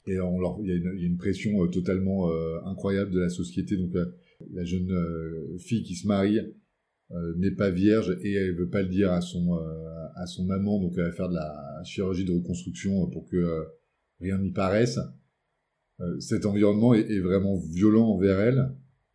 Et 0.07 0.19
on 0.21 0.41
leur, 0.41 0.59
il 0.61 0.69
y, 0.69 0.73
a 0.73 0.75
une- 0.75 0.93
il 0.97 1.01
y 1.03 1.05
a 1.05 1.09
une 1.09 1.17
pression 1.17 1.63
euh, 1.63 1.69
totalement 1.69 2.31
euh, 2.31 2.59
incroyable 2.65 3.13
de 3.13 3.21
la 3.21 3.29
société. 3.29 3.77
Donc, 3.77 3.95
euh, 3.95 4.07
la 4.53 4.65
jeune 4.65 4.91
euh, 4.91 5.57
fille 5.59 5.85
qui 5.85 5.95
se 5.95 6.07
marie, 6.09 6.41
euh, 7.13 7.35
n'est 7.37 7.51
pas 7.53 7.71
vierge 7.71 8.17
et 8.23 8.33
elle 8.33 8.55
veut 8.57 8.71
pas 8.71 8.83
le 8.83 8.89
dire 8.89 9.13
à 9.13 9.21
son 9.21 9.53
à 10.15 10.27
son 10.27 10.49
amant 10.51 10.81
donc 10.81 10.95
elle 10.97 11.05
va 11.05 11.13
faire 11.13 11.29
de 11.29 11.35
la 11.35 11.83
chirurgie 11.85 12.25
de 12.25 12.33
reconstruction 12.33 13.07
pour 13.11 13.29
que 13.29 13.67
rien 14.19 14.39
n'y 14.39 14.51
paraisse 14.51 14.99
cet 16.21 16.47
environnement 16.47 16.95
est, 16.95 17.19
vraiment 17.21 17.59
violent 17.59 18.07
envers 18.09 18.41
elles 18.41 18.73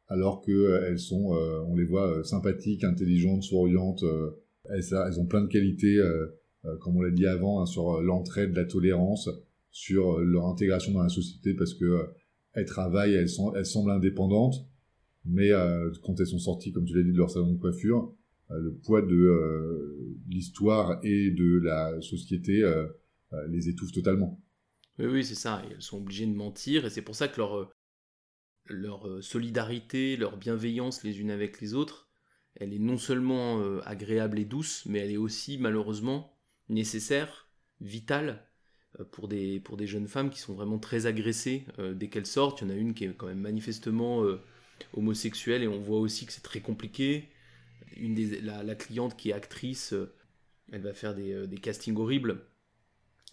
alors 0.10 0.42
que 0.42 0.84
elles 0.86 1.00
sont 1.00 1.32
on 1.68 1.75
les 1.75 1.86
voit 1.86 2.24
sympathiques 2.24 2.84
intelligentes 2.84 3.42
souriantes 3.42 4.04
elles, 4.69 4.83
elles 4.91 5.19
ont 5.19 5.25
plein 5.25 5.41
de 5.41 5.47
qualités 5.47 5.97
euh, 5.97 6.27
euh, 6.65 6.77
comme 6.77 6.97
on 6.97 7.01
l'a 7.01 7.12
dit 7.12 7.27
avant 7.27 7.62
hein, 7.62 7.65
sur 7.65 7.95
euh, 7.95 8.01
l'entraide 8.01 8.55
la 8.55 8.65
tolérance 8.65 9.29
sur 9.71 10.19
leur 10.19 10.47
intégration 10.47 10.93
dans 10.93 11.03
la 11.03 11.09
société 11.09 11.53
parce 11.53 11.74
que 11.74 12.07
elles 12.53 12.65
travaillent 12.65 13.13
elles 13.13 13.29
semblent 13.29 13.91
indépendantes 13.91 14.67
mais 15.25 15.51
quand 16.03 16.17
elles 16.21 16.27
sont 16.27 16.39
sorties, 16.39 16.71
comme 16.71 16.86
tu 16.86 16.95
l'as 16.95 17.03
dit, 17.03 17.12
de 17.12 17.17
leur 17.17 17.29
salon 17.29 17.51
de 17.51 17.59
coiffure, 17.59 18.15
le 18.50 18.74
poids 18.74 19.01
de 19.01 20.15
l'histoire 20.29 21.01
et 21.03 21.31
de 21.31 21.59
la 21.59 22.00
société 22.00 22.63
les 23.50 23.67
étouffe 23.67 23.91
totalement. 23.91 24.41
Oui, 25.00 25.07
oui, 25.07 25.25
c'est 25.25 25.36
ça. 25.36 25.62
Elles 25.69 25.81
sont 25.81 25.97
obligées 25.97 26.27
de 26.27 26.33
mentir 26.33 26.86
et 26.86 26.89
c'est 26.89 27.01
pour 27.01 27.15
ça 27.15 27.27
que 27.27 27.41
leur, 28.69 29.21
solidarité, 29.21 30.15
leur 30.15 30.38
bienveillance 30.38 31.03
les 31.03 31.19
unes 31.19 31.31
avec 31.31 31.59
les 31.59 31.74
autres, 31.74 32.07
elle 32.60 32.74
est 32.74 32.80
non 32.80 32.98
seulement 32.98 33.62
euh, 33.62 33.82
agréable 33.86 34.40
et 34.40 34.46
douce, 34.46 34.84
mais 34.88 35.00
elle 35.00 35.12
est 35.12 35.18
aussi 35.18 35.58
malheureusement 35.58 36.34
nécessaire, 36.70 37.48
vitale 37.82 38.44
euh, 39.00 39.04
pour 39.12 39.28
des, 39.28 39.60
pour 39.60 39.78
des 39.78 39.88
jeunes 39.88 40.08
femmes 40.08 40.30
qui 40.30 40.40
sont 40.40 40.54
vraiment 40.54 40.80
très 40.80 41.06
agressées 41.06 41.66
euh, 41.80 41.94
dès 41.94 42.08
qu'elles 42.08 42.26
sortent. 42.26 42.62
Il 42.62 42.68
y 42.68 42.72
en 42.72 42.74
a 42.74 42.78
une 42.78 42.94
qui 42.94 43.06
est 43.06 43.14
quand 43.16 43.28
même 43.28 43.40
manifestement 43.40 44.24
homosexuelle 44.94 45.64
et 45.64 45.68
on 45.68 45.80
voit 45.80 46.00
aussi 46.00 46.26
que 46.26 46.34
c'est 46.34 46.42
très 46.42 46.62
compliqué. 46.62 47.26
Une 47.96 48.16
des, 48.16 48.42
la, 48.42 48.76
cliente 48.76 49.16
qui 49.16 49.30
est 49.30 49.34
actrice, 49.34 49.94
elle 50.72 50.82
va 50.82 50.94
faire 50.94 51.16
des, 51.16 51.48
des 51.48 51.58
castings 51.58 51.98
horribles. 51.98 52.42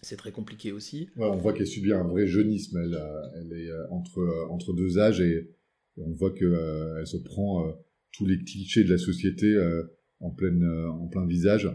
C'est 0.01 0.17
très 0.17 0.31
compliqué 0.31 0.71
aussi. 0.71 1.09
On 1.17 1.37
voit 1.37 1.53
qu'elle 1.53 1.67
subit 1.67 1.93
un 1.93 2.03
vrai 2.03 2.27
jeunisme. 2.27 2.77
Elle, 2.77 2.99
elle 3.35 3.59
est 3.59 3.71
entre, 3.89 4.47
entre 4.49 4.73
deux 4.73 4.99
âges 4.99 5.21
et, 5.21 5.55
et 5.97 6.01
on 6.01 6.13
voit 6.13 6.31
qu'elle 6.31 6.97
elle 6.99 7.07
se 7.07 7.17
prend 7.17 7.75
tous 8.17 8.25
les 8.25 8.43
clichés 8.43 8.83
de 8.83 8.91
la 8.91 8.97
société 8.97 9.47
euh, 9.47 9.83
en, 10.19 10.35
euh, 10.41 10.87
en 10.87 11.07
plein 11.07 11.25
visage 11.25 11.69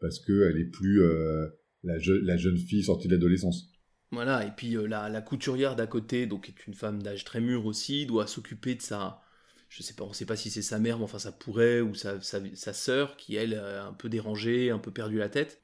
parce 0.00 0.18
qu'elle 0.18 0.58
est 0.58 0.70
plus 0.70 1.02
euh, 1.02 1.48
la, 1.82 1.96
la 2.22 2.36
jeune 2.36 2.58
fille 2.58 2.84
sortie 2.84 3.08
de 3.08 3.12
l'adolescence. 3.12 3.70
Voilà, 4.10 4.46
et 4.46 4.50
puis 4.50 4.76
la, 4.86 5.08
la 5.08 5.20
couturière 5.22 5.76
d'à 5.76 5.86
côté, 5.86 6.26
donc 6.26 6.48
est 6.48 6.66
une 6.66 6.74
femme 6.74 7.02
d'âge 7.02 7.24
très 7.24 7.40
mûr 7.40 7.66
aussi, 7.66 8.06
doit 8.06 8.26
s'occuper 8.26 8.74
de 8.74 8.82
sa, 8.82 9.22
je 9.68 9.82
sais 9.82 9.94
pas, 9.94 10.04
on 10.04 10.12
sait 10.12 10.26
pas 10.26 10.36
si 10.36 10.50
c'est 10.50 10.62
sa 10.62 10.78
mère, 10.78 10.98
mais 10.98 11.04
enfin 11.04 11.18
ça 11.18 11.32
pourrait, 11.32 11.80
ou 11.80 11.94
sa, 11.94 12.20
sa, 12.20 12.72
sœur, 12.72 13.16
qui 13.16 13.34
elle, 13.34 13.54
un 13.54 13.92
peu 13.92 14.08
dérangée, 14.08 14.70
un 14.70 14.78
peu 14.78 14.92
perdu 14.92 15.18
la 15.18 15.28
tête. 15.28 15.62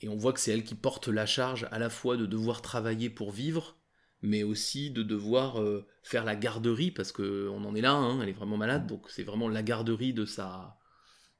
Et 0.00 0.08
on 0.08 0.16
voit 0.16 0.32
que 0.32 0.40
c'est 0.40 0.52
elle 0.52 0.64
qui 0.64 0.74
porte 0.74 1.08
la 1.08 1.26
charge 1.26 1.68
à 1.72 1.78
la 1.78 1.90
fois 1.90 2.16
de 2.16 2.24
devoir 2.24 2.62
travailler 2.62 3.10
pour 3.10 3.32
vivre, 3.32 3.79
mais 4.22 4.42
aussi 4.42 4.90
de 4.90 5.02
devoir 5.02 5.60
euh, 5.60 5.86
faire 6.02 6.24
la 6.24 6.36
garderie, 6.36 6.90
parce 6.90 7.12
que 7.12 7.48
on 7.48 7.64
en 7.64 7.74
est 7.74 7.80
là, 7.80 7.92
hein, 7.94 8.20
elle 8.22 8.28
est 8.28 8.32
vraiment 8.32 8.56
malade, 8.56 8.86
donc 8.86 9.08
c'est 9.10 9.22
vraiment 9.24 9.48
la 9.48 9.62
garderie 9.62 10.12
de 10.12 10.24
sa, 10.24 10.76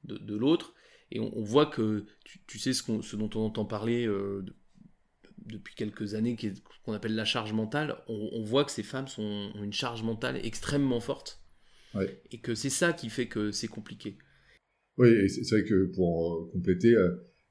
de, 0.03 0.17
de 0.17 0.35
l'autre. 0.35 0.73
Et 1.11 1.19
on, 1.19 1.37
on 1.37 1.43
voit 1.43 1.65
que, 1.65 2.05
tu, 2.23 2.39
tu 2.47 2.57
sais 2.59 2.73
ce, 2.73 2.81
qu'on- 2.83 3.01
ce 3.01 3.15
dont 3.15 3.29
on 3.35 3.41
entend 3.45 3.65
parler 3.65 4.07
euh, 4.07 4.41
de- 4.43 4.55
depuis 5.45 5.75
quelques 5.75 6.13
années, 6.15 6.35
qui 6.35 6.47
est- 6.47 6.63
qu'on 6.83 6.93
appelle 6.93 7.15
la 7.15 7.25
charge 7.25 7.53
mentale, 7.53 7.97
on, 8.07 8.29
on 8.33 8.43
voit 8.43 8.63
que 8.65 8.71
ces 8.71 8.83
femmes 8.83 9.07
sont, 9.07 9.51
ont 9.55 9.63
une 9.63 9.73
charge 9.73 10.03
mentale 10.03 10.39
extrêmement 10.43 10.99
forte. 11.01 11.39
Ouais. 11.93 12.21
Et 12.31 12.39
que 12.39 12.55
c'est 12.55 12.69
ça 12.69 12.93
qui 12.93 13.09
fait 13.09 13.27
que 13.27 13.51
c'est 13.51 13.67
compliqué. 13.67 14.17
Oui, 14.97 15.09
et 15.09 15.27
c'est 15.27 15.43
c'est 15.43 15.59
vrai 15.59 15.67
que 15.69 15.85
pour 15.93 16.33
euh, 16.33 16.49
compléter, 16.53 16.95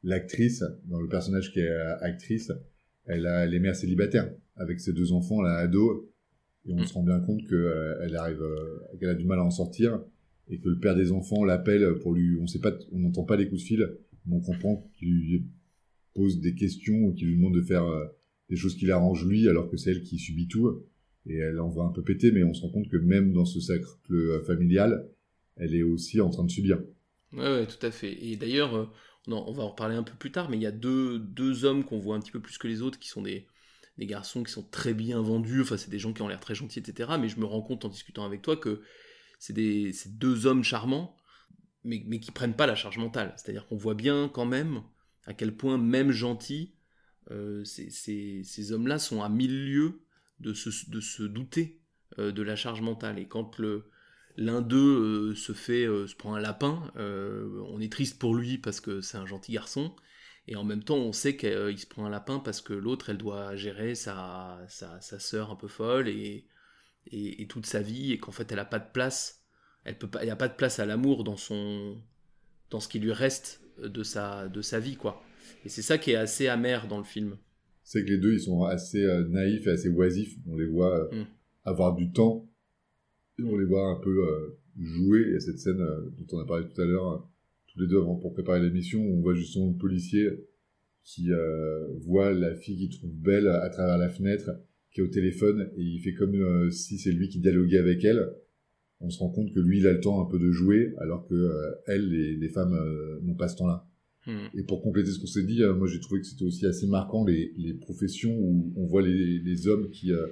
l'actrice, 0.03 0.65
dans 0.87 1.01
le 1.01 1.09
personnage 1.09 1.53
qui 1.53 1.61
est 1.61 1.77
actrice, 2.01 2.51
elle, 3.07 3.27
a, 3.27 3.45
elle 3.45 3.55
est 3.55 3.59
mère 3.61 3.77
célibataire 3.77 4.31
avec 4.57 4.81
ses 4.81 4.93
deux 4.93 5.13
enfants, 5.13 5.41
là, 5.43 5.57
ado, 5.57 6.11
et 6.67 6.73
on 6.75 6.79
Mm. 6.81 6.85
se 6.85 6.93
rend 6.95 7.03
bien 7.03 7.21
compte 7.21 7.47
qu'elle 7.49 8.17
arrive, 8.17 8.43
euh, 8.43 8.79
qu'elle 8.99 9.09
a 9.09 9.15
du 9.15 9.25
mal 9.25 9.39
à 9.39 9.45
en 9.45 9.51
sortir, 9.51 10.01
et 10.49 10.59
que 10.59 10.69
le 10.69 10.79
père 10.79 10.97
des 10.97 11.13
enfants 11.13 11.45
l'appelle 11.45 11.99
pour 12.01 12.13
lui, 12.15 12.37
on 12.41 12.47
sait 12.47 12.59
pas, 12.61 12.73
on 12.93 12.99
n'entend 12.99 13.25
pas 13.25 13.37
les 13.37 13.49
coups 13.49 13.63
de 13.63 13.67
fil, 13.67 13.91
mais 14.27 14.37
on 14.37 14.41
comprend 14.41 14.91
qu'il 14.99 15.09
lui 15.09 15.47
pose 16.15 16.41
des 16.41 16.55
questions 16.55 17.05
ou 17.05 17.13
qu'il 17.15 17.29
lui 17.29 17.37
demande 17.37 17.55
de 17.55 17.63
faire 17.63 17.85
euh, 17.85 18.07
des 18.51 18.57
choses 18.57 18.77
qui 18.77 18.85
l'arrangent 18.87 19.25
lui, 19.27 19.49
alors 19.49 19.71
que 19.71 19.77
c'est 19.77 19.93
elle 19.93 20.03
qui 20.03 20.19
subit 20.19 20.49
tout, 20.49 20.83
et 21.27 21.37
elle 21.37 21.61
en 21.61 21.69
va 21.71 21.85
un 21.85 21.93
peu 21.93 22.03
péter, 22.03 22.33
mais 22.33 22.43
on 22.43 22.53
se 22.53 22.63
rend 22.63 22.71
compte 22.71 22.89
que 22.89 22.97
même 22.97 23.33
dans 23.33 23.45
ce 23.45 23.61
cercle 23.61 23.87
euh, 24.13 24.43
familial, 24.43 25.07
elle 25.57 25.75
est 25.75 25.83
aussi 25.83 26.21
en 26.21 26.31
train 26.31 26.45
de 26.45 26.51
subir. 26.51 26.83
Ouais, 27.33 27.41
ouais, 27.45 27.67
tout 27.67 27.85
à 27.87 27.91
fait. 27.91 28.13
Et 28.25 28.37
d'ailleurs, 28.37 28.93
on, 29.33 29.53
va 29.53 29.63
en 29.63 29.71
reparler 29.71 29.97
un 29.97 30.03
peu 30.03 30.15
plus 30.15 30.33
tard, 30.33 30.51
mais 30.51 30.57
il 30.57 30.63
y 30.63 30.67
a 30.67 30.73
deux, 30.73 31.19
deux 31.19 31.65
hommes 31.65 31.85
qu'on 31.85 31.99
voit 31.99 32.17
un 32.17 32.21
petit 32.21 32.31
peu 32.31 32.41
plus 32.41 32.59
que 32.59 32.69
les 32.69 32.83
autres, 32.83 32.99
qui 32.99 33.09
sont 33.09 33.23
des, 33.23 33.47
des 33.99 34.07
garçons 34.07 34.43
qui 34.43 34.53
sont 34.53 34.63
très 34.63 34.95
bien 34.95 35.21
vendus, 35.21 35.63
enfin 35.63 35.77
c'est 35.77 35.91
des 35.91 35.99
gens 35.99 36.13
qui 36.13 36.23
ont 36.23 36.29
l'air 36.29 36.41
très 36.41 36.55
gentils, 36.55 36.79
etc. 36.79 37.13
Mais 37.21 37.29
je 37.29 37.39
me 37.39 37.45
rends 37.45 37.63
compte 37.63 37.85
en 37.85 37.89
discutant 37.89 38.25
avec 38.25 38.43
toi 38.43 38.57
que 38.57 38.83
c'est 39.39 39.55
deux 40.19 40.47
hommes 40.47 40.65
charmants, 40.65 41.17
mais, 41.85 42.03
mais 42.07 42.21
qui 42.21 42.31
prennent 42.31 42.57
pas 42.57 42.67
la 42.67 42.75
charge 42.75 42.99
mentale. 42.99 43.35
C'est-à-dire 43.37 43.67
qu'on 43.67 43.77
voit 43.77 43.95
bien 43.95 44.29
quand 44.33 44.47
même 44.47 44.83
à 45.27 45.35
quel 45.35 45.57
point, 45.57 45.79
même 45.79 46.11
gentils, 46.11 46.75
euh, 47.31 47.65
ces 47.65 48.73
hommes-là 48.73 48.99
sont 48.99 49.23
à 49.23 49.29
mille 49.29 49.67
lieues 49.67 50.01
de 50.41 50.55
se, 50.55 50.91
de 50.91 51.01
se 51.01 51.23
douter 51.23 51.81
euh, 52.19 52.33
de 52.33 52.43
la 52.43 52.57
charge 52.57 52.81
mentale. 52.81 53.19
Et 53.19 53.29
quand 53.29 53.59
le, 53.59 53.91
l'un 54.37 54.61
d'eux 54.63 55.31
euh, 55.33 55.35
se 55.35 55.53
fait, 55.53 55.85
euh, 55.87 56.07
se 56.07 56.15
prend 56.17 56.35
un 56.35 56.41
lapin, 56.41 56.91
euh, 56.97 57.63
on 57.69 57.81
est 57.81 57.91
triste 57.93 58.19
pour 58.19 58.35
lui 58.35 58.59
parce 58.59 58.81
que 58.81 59.01
c'est 59.01 59.19
un 59.19 59.27
gentil 59.27 59.53
garçon. 59.53 59.95
Et 60.49 60.57
en 60.57 60.65
même 60.65 60.83
temps, 60.83 60.97
on 60.97 61.13
sait 61.13 61.37
qu'il 61.37 61.79
se 61.79 61.87
prend 61.87 62.07
un 62.07 62.11
lapin 62.11 62.39
parce 62.41 62.61
que 62.61 62.73
l'autre, 62.73 63.11
elle 63.11 63.19
doit 63.19 63.55
gérer 63.57 63.95
sa, 63.95 64.59
sa, 64.69 65.01
sa 65.01 65.19
sœur 65.21 65.51
un 65.51 65.57
peu 65.57 65.69
folle 65.69 66.09
et, 66.09 66.47
et, 67.07 67.43
et 67.43 67.47
toute 67.47 67.67
sa 67.67 67.83
vie, 67.83 68.13
et 68.13 68.19
qu'en 68.19 68.33
fait, 68.33 68.51
elle 68.51 68.59
a 68.59 68.65
pas 68.65 68.79
de 68.81 68.91
place. 68.93 69.45
Elle 69.85 69.99
peut 69.99 70.09
pas, 70.09 70.23
il 70.23 70.27
n'y 70.27 70.31
a 70.33 70.37
pas 70.37 70.49
de 70.49 70.55
place 70.55 70.79
à 70.81 70.87
l'amour 70.87 71.25
dans 71.25 71.37
son, 71.37 71.97
dans 72.71 72.81
ce 72.81 72.89
qui 72.89 72.99
lui 72.99 73.13
reste 73.13 73.61
de 73.79 74.03
sa, 74.03 74.49
de 74.49 74.63
sa 74.63 74.81
vie, 74.81 74.97
quoi. 74.97 75.23
Et 75.65 75.69
c'est 75.69 75.83
ça 75.83 75.99
qui 75.99 76.11
est 76.13 76.17
assez 76.17 76.49
amer 76.49 76.89
dans 76.89 76.99
le 76.99 77.05
film. 77.05 77.37
c'est 77.85 78.05
que 78.05 78.11
les 78.11 78.19
deux 78.19 78.35
ils 78.35 78.41
sont 78.41 78.65
assez 78.65 79.07
naïfs 79.29 79.67
et 79.67 79.71
assez 79.71 79.89
oisifs. 79.89 80.35
On 80.49 80.57
les 80.57 80.67
voit 80.67 81.09
Mm. 81.13 81.25
avoir 81.65 81.95
du 81.95 82.11
temps 82.13 82.50
et 83.47 83.51
on 83.51 83.57
les 83.57 83.65
voit 83.65 83.87
un 83.87 84.01
peu 84.01 84.29
euh, 84.29 84.59
jouer. 84.79 85.35
A 85.37 85.41
cette 85.41 85.59
scène 85.59 85.81
euh, 85.81 86.11
dont 86.19 86.37
on 86.37 86.41
a 86.41 86.47
parlé 86.47 86.67
tout 86.67 86.81
à 86.81 86.85
l'heure, 86.85 87.13
euh, 87.13 87.19
tous 87.69 87.81
les 87.81 87.87
deux 87.87 87.99
avant 87.99 88.17
pour 88.17 88.33
préparer 88.33 88.61
l'émission, 88.61 89.01
où 89.01 89.19
on 89.19 89.21
voit 89.21 89.35
justement 89.35 89.71
le 89.71 89.79
policier 89.79 90.29
qui 91.05 91.33
euh, 91.33 91.87
voit 92.01 92.33
la 92.33 92.55
fille 92.55 92.77
qu'il 92.77 92.91
trouve 92.91 93.15
belle 93.15 93.49
à 93.49 93.69
travers 93.71 93.99
la 93.99 94.09
fenêtre, 94.09 94.51
qui 94.93 95.01
est 95.01 95.05
au 95.05 95.09
téléphone 95.09 95.71
et 95.77 95.83
il 95.83 96.01
fait 96.01 96.15
comme 96.15 96.71
si 96.71 96.99
c'est 96.99 97.13
lui 97.13 97.29
qui 97.29 97.39
dialoguait 97.39 97.79
avec 97.79 98.05
elle. 98.05 98.33
On 99.01 99.09
se 99.09 99.19
rend 99.19 99.31
compte 99.31 99.53
que 99.55 99.61
lui 99.61 99.79
il 99.79 99.87
a 99.87 99.93
le 99.93 100.01
temps 100.01 100.21
un 100.21 100.31
peu 100.31 100.39
de 100.39 100.51
jouer 100.51 100.95
alors 100.99 101.27
que 101.27 101.51
elle, 101.87 102.11
les, 102.11 102.37
les 102.37 102.49
femmes 102.49 102.77
n'ont 103.23 103.35
pas 103.35 103.49
ce 103.49 103.57
temps-là. 103.57 103.91
Hmm. 104.27 104.49
Et 104.55 104.63
pour 104.63 104.83
compléter 104.83 105.11
ce 105.11 105.19
qu'on 105.19 105.27
s'est 105.27 105.45
dit, 105.45 105.63
euh, 105.63 105.75
moi 105.75 105.89
j'ai 105.89 106.01
trouvé 106.01 106.21
que 106.21 106.27
c'était 106.27 106.45
aussi 106.45 106.67
assez 106.67 106.87
marquant 106.87 107.25
les, 107.25 107.55
les 107.57 107.73
professions 107.73 108.37
où 108.37 108.73
on 108.77 108.87
voit 108.87 109.03
les, 109.03 109.39
les 109.39 109.67
hommes 109.67 109.91
qui, 109.91 110.13
euh, 110.13 110.27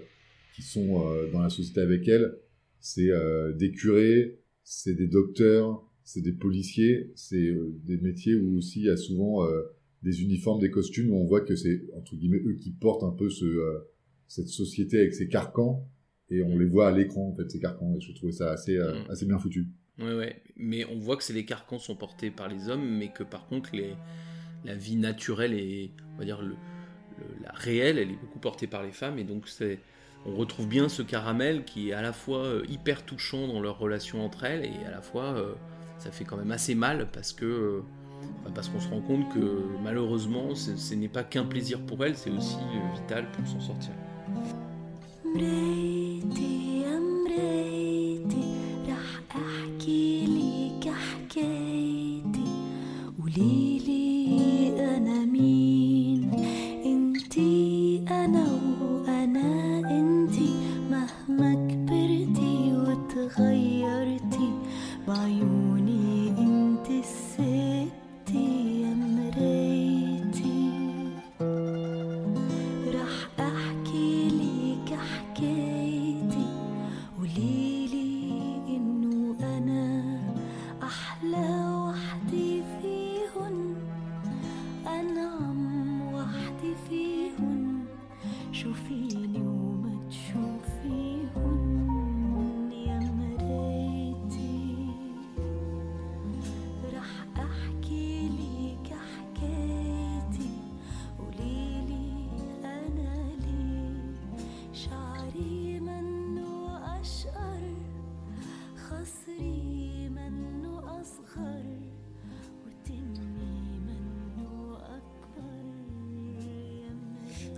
qui 0.55 0.63
sont 0.63 1.07
euh, 1.07 1.31
dans 1.33 1.41
la 1.41 1.49
société 1.49 1.81
avec 1.81 2.07
elles. 2.07 2.37
C'est 2.81 3.11
euh, 3.11 3.53
des 3.53 3.71
curés, 3.73 4.39
c'est 4.65 4.95
des 4.95 5.07
docteurs, 5.09 5.83
c'est 6.05 6.21
des 6.23 6.33
policiers, 6.33 7.11
c'est 7.15 7.49
euh, 7.49 7.75
des 7.85 7.99
métiers 7.99 8.35
où 8.35 8.57
aussi 8.57 8.81
il 8.81 8.87
y 8.87 8.91
a 8.91 8.97
souvent 8.97 9.45
euh, 9.47 9.63
des 10.03 10.23
uniformes, 10.23 10.61
des 10.61 10.71
costumes, 10.71 11.11
où 11.11 11.17
on 11.17 11.25
voit 11.27 11.41
que 11.41 11.57
c'est 11.57 11.83
entre 11.97 12.15
guillemets 12.17 12.43
eux 12.47 12.55
qui 12.55 12.71
portent 12.71 13.03
un 13.05 13.11
peu 13.11 13.31
ce, 13.31 13.83
cette 14.29 14.49
société 14.49 14.99
avec 15.01 15.15
ses 15.15 15.29
carcans. 15.29 15.87
Et 16.31 16.43
on 16.43 16.59
les 16.59 16.67
voit 16.67 16.89
à 16.89 16.93
l'écran, 16.93 17.29
en 17.31 17.35
fait, 17.35 17.51
ces 17.51 17.59
carcans. 17.59 17.95
Et 17.97 18.01
je 18.01 18.13
trouvais 18.13 18.33
ça 18.33 18.51
assez, 18.53 18.77
Mm. 18.79 19.11
assez 19.11 19.25
bien 19.27 19.39
foutu. 19.39 19.67
Ouais, 19.99 20.15
ouais. 20.15 20.43
Mais 20.57 20.85
on 20.85 20.99
voit 20.99 21.17
que 21.17 21.25
c'est 21.25 21.33
les 21.33 21.45
carcans 21.47 21.79
sont 21.79 21.97
portés 21.97 22.31
par 22.31 22.49
les 22.49 22.69
hommes, 22.69 22.87
mais 22.99 23.09
que 23.13 23.23
par 23.25 23.47
contre, 23.49 23.71
les, 23.75 23.95
la 24.65 24.75
vie 24.77 24.97
naturelle 24.97 25.55
et, 25.55 25.91
on 26.15 26.19
va 26.19 26.25
dire, 26.27 26.41
le, 26.43 26.49
le- 26.51 27.43
la 27.43 27.51
réelle, 27.53 27.97
elle 27.99 28.11
est 28.11 28.21
beaucoup 28.21 28.39
portée 28.39 28.67
par 28.67 28.85
les 28.85 28.93
femmes. 28.93 29.19
Et 29.19 29.25
donc, 29.25 29.49
c'est, 29.49 29.79
on 30.27 30.35
retrouve 30.35 30.67
bien 30.67 30.89
ce 30.89 31.03
caramel 31.03 31.65
qui 31.65 31.91
est 31.91 31.93
à 31.93 32.03
la 32.03 32.13
fois 32.13 32.45
euh, 32.45 32.63
hyper 32.69 33.05
touchant 33.05 33.47
dans 33.47 33.61
leur 33.61 33.79
relation 33.79 34.25
entre 34.25 34.45
elles, 34.45 34.65
et 34.65 34.87
à 34.87 34.91
la 34.91 35.01
fois, 35.01 35.25
euh, 35.25 35.55
ça 35.99 36.11
fait 36.11 36.25
quand 36.25 36.37
même 36.37 36.53
assez 36.53 36.75
mal 36.75 37.09
parce 37.13 37.33
que. 37.33 37.45
euh, 37.45 37.83
bah, 38.45 38.51
parce 38.55 38.69
qu'on 38.69 38.81
se 38.81 38.89
rend 38.89 39.01
compte 39.01 39.29
que 39.33 39.63
malheureusement, 39.83 40.55
ce, 40.55 40.95
n'est 40.95 41.09
pas 41.09 41.23
qu'un 41.23 41.45
plaisir 41.45 41.81
pour 41.81 42.05
elles, 42.05 42.17
c'est 42.17 42.31
aussi 42.31 42.59
vital 42.95 43.31
pour 43.33 43.47
s'en 43.47 43.61
sortir. 43.61 43.93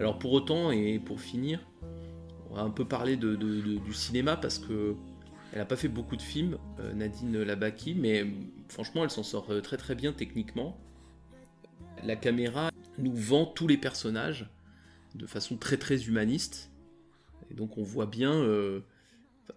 Alors 0.00 0.18
pour 0.18 0.32
autant, 0.32 0.70
et 0.70 0.98
pour 0.98 1.20
finir, 1.20 1.60
on 2.48 2.54
va 2.54 2.62
un 2.62 2.70
peu 2.70 2.86
parler 2.86 3.18
du 3.18 3.92
cinéma 3.92 4.34
parce 4.34 4.58
que 4.58 4.96
elle 5.52 5.58
n'a 5.58 5.66
pas 5.66 5.76
fait 5.76 5.88
beaucoup 5.88 6.16
de 6.16 6.22
films, 6.22 6.56
euh, 6.78 6.94
Nadine 6.94 7.42
Labaki, 7.42 7.94
mais 7.94 8.24
franchement 8.68 9.04
elle 9.04 9.10
s'en 9.10 9.22
sort 9.22 9.50
euh, 9.50 9.60
très 9.60 9.76
très 9.76 9.94
bien 9.94 10.14
techniquement. 10.14 10.80
La 12.02 12.16
caméra 12.16 12.70
nous 12.96 13.12
vend 13.12 13.44
tous 13.44 13.66
les 13.66 13.76
personnages 13.76 14.48
de 15.16 15.26
façon 15.26 15.58
très 15.58 15.76
très 15.76 16.06
humaniste. 16.06 16.70
Et 17.50 17.54
donc 17.54 17.76
on 17.76 17.82
voit 17.82 18.06
bien, 18.06 18.32
euh, 18.32 18.80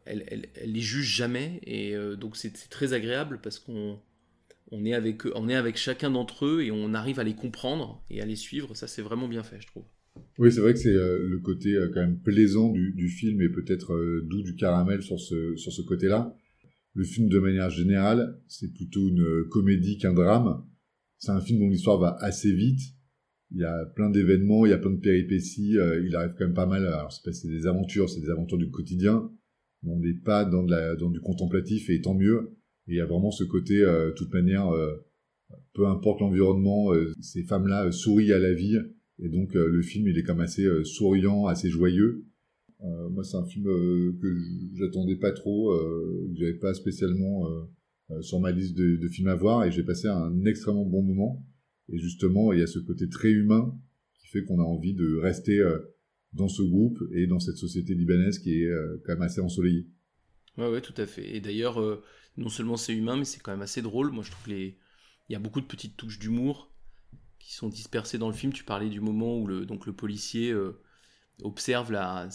elle, 0.03 0.25
elle, 0.27 0.49
les 0.73 0.81
juge 0.81 1.07
jamais, 1.07 1.61
et 1.63 1.95
donc 2.17 2.35
c'est 2.35 2.51
très 2.69 2.91
agréable 2.91 3.39
parce 3.41 3.59
qu'on 3.59 3.97
on 4.71 4.83
est 4.83 4.93
avec 4.93 5.23
on 5.35 5.47
est 5.47 5.55
avec 5.55 5.77
chacun 5.77 6.11
d'entre 6.11 6.47
eux 6.47 6.63
et 6.63 6.71
on 6.71 6.93
arrive 6.93 7.21
à 7.21 7.23
les 7.23 7.35
comprendre 7.35 8.03
et 8.09 8.21
à 8.21 8.25
les 8.25 8.35
suivre. 8.35 8.75
Ça 8.75 8.87
c'est 8.87 9.03
vraiment 9.03 9.29
bien 9.29 9.43
fait, 9.43 9.61
je 9.61 9.67
trouve. 9.67 9.85
Oui, 10.39 10.51
c'est 10.51 10.61
vrai 10.61 10.73
que 10.73 10.79
c'est 10.79 10.93
euh, 10.93 11.27
le 11.27 11.39
côté 11.39 11.75
euh, 11.75 11.89
quand 11.93 11.99
même 12.01 12.19
plaisant 12.19 12.69
du, 12.69 12.91
du 12.93 13.07
film 13.07 13.39
et 13.41 13.49
peut-être 13.49 13.93
euh, 13.93 14.25
doux 14.27 14.41
du 14.41 14.55
caramel 14.55 15.03
sur 15.03 15.19
ce, 15.19 15.55
sur 15.57 15.71
ce 15.71 15.83
côté-là. 15.83 16.35
Le 16.95 17.03
film, 17.03 17.29
de 17.29 17.39
manière 17.39 17.69
générale, 17.69 18.39
c'est 18.47 18.73
plutôt 18.73 19.07
une 19.07 19.45
comédie 19.49 19.97
qu'un 19.97 20.13
drame. 20.13 20.63
C'est 21.17 21.31
un 21.31 21.41
film 21.41 21.59
dont 21.59 21.69
l'histoire 21.69 21.99
va 21.99 22.17
assez 22.19 22.51
vite. 22.51 22.81
Il 23.51 23.59
y 23.59 23.63
a 23.63 23.85
plein 23.85 24.09
d'événements, 24.09 24.65
il 24.65 24.69
y 24.69 24.73
a 24.73 24.77
plein 24.77 24.91
de 24.91 24.99
péripéties. 24.99 25.77
il 26.03 26.15
arrive 26.15 26.33
quand 26.37 26.45
même 26.45 26.53
pas 26.53 26.67
mal. 26.67 26.85
Alors, 26.85 27.11
c'est 27.11 27.33
c'est 27.33 27.47
des 27.47 27.65
aventures, 27.65 28.09
c'est 28.09 28.21
des 28.21 28.29
aventures 28.29 28.59
du 28.59 28.69
quotidien. 28.69 29.31
On 29.85 29.99
n'est 29.99 30.13
pas 30.13 30.45
dans, 30.45 30.61
la, 30.61 30.95
dans 30.95 31.09
du 31.09 31.19
contemplatif 31.19 31.89
et 31.89 32.01
tant 32.01 32.13
mieux. 32.13 32.55
Et 32.87 32.93
il 32.93 32.95
y 32.97 33.01
a 33.01 33.05
vraiment 33.05 33.31
ce 33.31 33.43
côté, 33.43 33.79
de 33.79 34.13
toute 34.15 34.31
manière, 34.31 34.71
peu 35.73 35.87
importe 35.87 36.21
l'environnement, 36.21 36.91
ces 37.21 37.43
femmes-là 37.43 37.91
sourient 37.91 38.33
à 38.33 38.39
la 38.39 38.53
vie. 38.53 38.77
Et 39.19 39.29
donc 39.29 39.55
euh, 39.55 39.67
le 39.67 39.81
film, 39.81 40.07
il 40.07 40.17
est 40.17 40.23
quand 40.23 40.35
même 40.35 40.43
assez 40.43 40.65
euh, 40.65 40.83
souriant, 40.83 41.45
assez 41.45 41.69
joyeux. 41.69 42.25
Euh, 42.83 43.09
moi, 43.09 43.23
c'est 43.23 43.37
un 43.37 43.45
film 43.45 43.65
que 43.65 44.37
j'attendais 44.73 45.15
pas 45.15 45.31
trop, 45.31 45.73
que 45.73 46.35
j'avais 46.35 46.55
pas 46.55 46.73
spécialement 46.73 47.47
sur 48.19 48.41
ma 48.41 48.51
liste 48.51 48.75
de, 48.75 49.07
films 49.07 49.29
à 49.29 49.35
voir, 49.35 49.63
et 49.63 49.71
j'ai 49.71 49.83
passé 49.83 50.09
un 50.09 50.43
extrêmement 50.43 50.83
bon 50.83 51.01
moment. 51.01 51.45
Et 51.87 51.97
justement, 51.97 52.51
il 52.51 52.59
y 52.59 52.61
a 52.61 52.67
ce 52.67 52.79
côté 52.79 53.07
très 53.07 53.29
humain 53.29 53.73
qui 54.19 54.27
fait 54.27 54.43
qu'on 54.43 54.59
a 54.59 54.63
envie 54.63 54.93
de 54.93 55.15
rester 55.15 55.63
dans 56.33 56.49
ce 56.49 56.61
groupe 56.61 56.99
et 57.13 57.25
dans 57.25 57.39
cette 57.39 57.55
société 57.55 57.95
libanaise 57.95 58.39
qui 58.39 58.63
est 58.63 58.71
quand 59.05 59.13
même 59.13 59.21
assez 59.21 59.39
ensoleillée. 59.39 59.87
Ouais, 60.57 60.69
ouais, 60.69 60.81
tout 60.81 60.95
à 60.97 61.05
fait. 61.05 61.33
Et 61.33 61.39
d'ailleurs, 61.39 61.79
non 62.35 62.49
seulement 62.49 62.75
c'est 62.75 62.93
humain, 62.93 63.15
mais 63.15 63.23
c'est 63.23 63.39
quand 63.39 63.53
même 63.53 63.61
assez 63.61 63.81
drôle. 63.81 64.11
Moi, 64.11 64.25
je 64.25 64.31
trouve 64.31 64.43
que 64.43 64.51
les... 64.51 64.77
y 65.29 65.35
a 65.35 65.39
beaucoup 65.39 65.61
de 65.61 65.67
petites 65.67 65.95
touches 65.95 66.19
d'humour 66.19 66.72
qui 67.43 67.53
sont 67.53 67.67
dispersées 67.67 68.17
dans 68.17 68.29
le 68.29 68.33
film. 68.33 68.53
Tu 68.53 68.63
parlais 68.63 68.89
du 68.89 69.01
moment 69.01 69.37
où 69.37 69.47
le, 69.47 69.65
donc 69.65 69.85
le 69.85 69.93
policier 69.93 70.51
euh, 70.51 70.81
observe 71.41 71.91
la, 71.91 72.29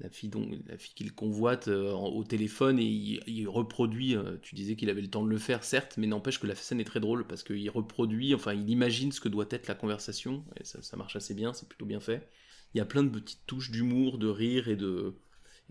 la 0.00 0.10
fille, 0.10 0.30
fille 0.78 0.94
qu'il 0.94 1.14
convoite 1.14 1.68
euh, 1.68 1.92
au 1.92 2.22
téléphone 2.22 2.78
et 2.78 2.84
il, 2.84 3.48
reproduit. 3.48 4.14
euh, 4.14 4.36
tu 4.42 4.54
disais 4.54 4.76
qu'il 4.76 4.90
avait 4.90 5.00
le 5.00 5.08
temps 5.08 5.24
de 5.24 5.30
le 5.30 5.38
faire, 5.38 5.64
certes, 5.64 5.94
mais 5.96 6.06
n'empêche 6.06 6.38
que 6.38 6.46
la 6.46 6.54
scène 6.54 6.80
est 6.80 6.84
très 6.84 7.00
drôle 7.00 7.26
parce 7.26 7.42
qu'il 7.42 7.68
reproduit, 7.70 8.34
enfin, 8.34 8.52
il 8.52 8.68
imagine 8.68 9.10
ce 9.10 9.20
que 9.20 9.28
doit 9.28 9.46
être 9.50 9.68
la 9.68 9.74
conversation. 9.74 10.44
Et 10.60 10.64
ça, 10.64 10.96
marche 10.96 11.16
assez 11.16 11.34
bien, 11.34 11.54
c'est 11.54 11.68
plutôt 11.68 11.86
bien 11.86 12.00
fait. 12.00 12.28
Il 12.74 12.78
y 12.78 12.82
a 12.82 12.84
plein 12.84 13.02
de 13.02 13.08
petites 13.08 13.46
touches 13.46 13.70
d'humour, 13.70 14.18
de 14.18 14.28
rire 14.28 14.68
et 14.68 14.76
de 14.76 15.14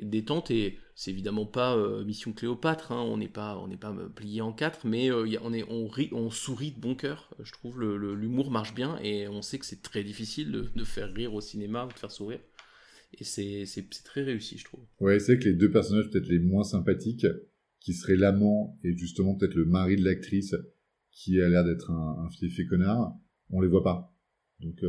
détente 0.05 0.51
et 0.51 0.77
c'est 0.95 1.11
évidemment 1.11 1.45
pas 1.45 1.75
euh, 1.75 2.03
Mission 2.03 2.33
Cléopâtre 2.33 2.91
hein, 2.91 3.01
on 3.01 3.17
n'est 3.17 3.27
pas 3.27 3.57
on 3.57 3.67
n'est 3.67 3.77
pas 3.77 3.91
euh, 3.91 4.09
plié 4.09 4.41
en 4.41 4.53
quatre 4.53 4.85
mais 4.85 5.11
euh, 5.11 5.27
on 5.43 5.53
est 5.53 5.63
on 5.69 5.87
rit 5.87 6.09
on 6.11 6.29
sourit 6.29 6.71
de 6.71 6.79
bon 6.79 6.95
cœur 6.95 7.33
je 7.43 7.51
trouve 7.51 7.81
l'humour 7.81 8.51
marche 8.51 8.73
bien 8.73 8.99
et 9.03 9.27
on 9.27 9.41
sait 9.41 9.59
que 9.59 9.65
c'est 9.65 9.81
très 9.81 10.03
difficile 10.03 10.51
de, 10.51 10.83
faire 10.83 11.13
rire 11.13 11.33
au 11.33 11.41
cinéma 11.41 11.85
ou 11.85 11.89
de 11.89 11.97
faire 11.97 12.11
sourire 12.11 12.39
et 13.17 13.23
c'est 13.23 13.65
c'est 13.65 13.87
très 14.03 14.23
réussi 14.23 14.57
je 14.57 14.65
trouve 14.65 14.81
Ouais, 14.99 15.19
c'est 15.19 15.39
que 15.39 15.45
les 15.45 15.53
deux 15.53 15.71
personnages 15.71 16.09
peut-être 16.09 16.27
les 16.27 16.39
moins 16.39 16.63
sympathiques, 16.63 17.25
qui 17.79 17.93
seraient 17.93 18.17
l'amant 18.17 18.77
et 18.83 18.97
justement 18.97 19.35
peut-être 19.35 19.55
le 19.55 19.65
mari 19.65 19.95
de 19.95 20.03
l'actrice, 20.03 20.55
qui 21.11 21.41
a 21.41 21.47
l'air 21.47 21.63
d'être 21.63 21.89
un, 21.89 22.25
un 22.25 22.29
fiefé 22.29 22.65
connard, 22.65 23.15
on 23.49 23.61
les 23.61 23.69
voit 23.69 23.83
pas. 23.83 24.13
Donc 24.59 24.79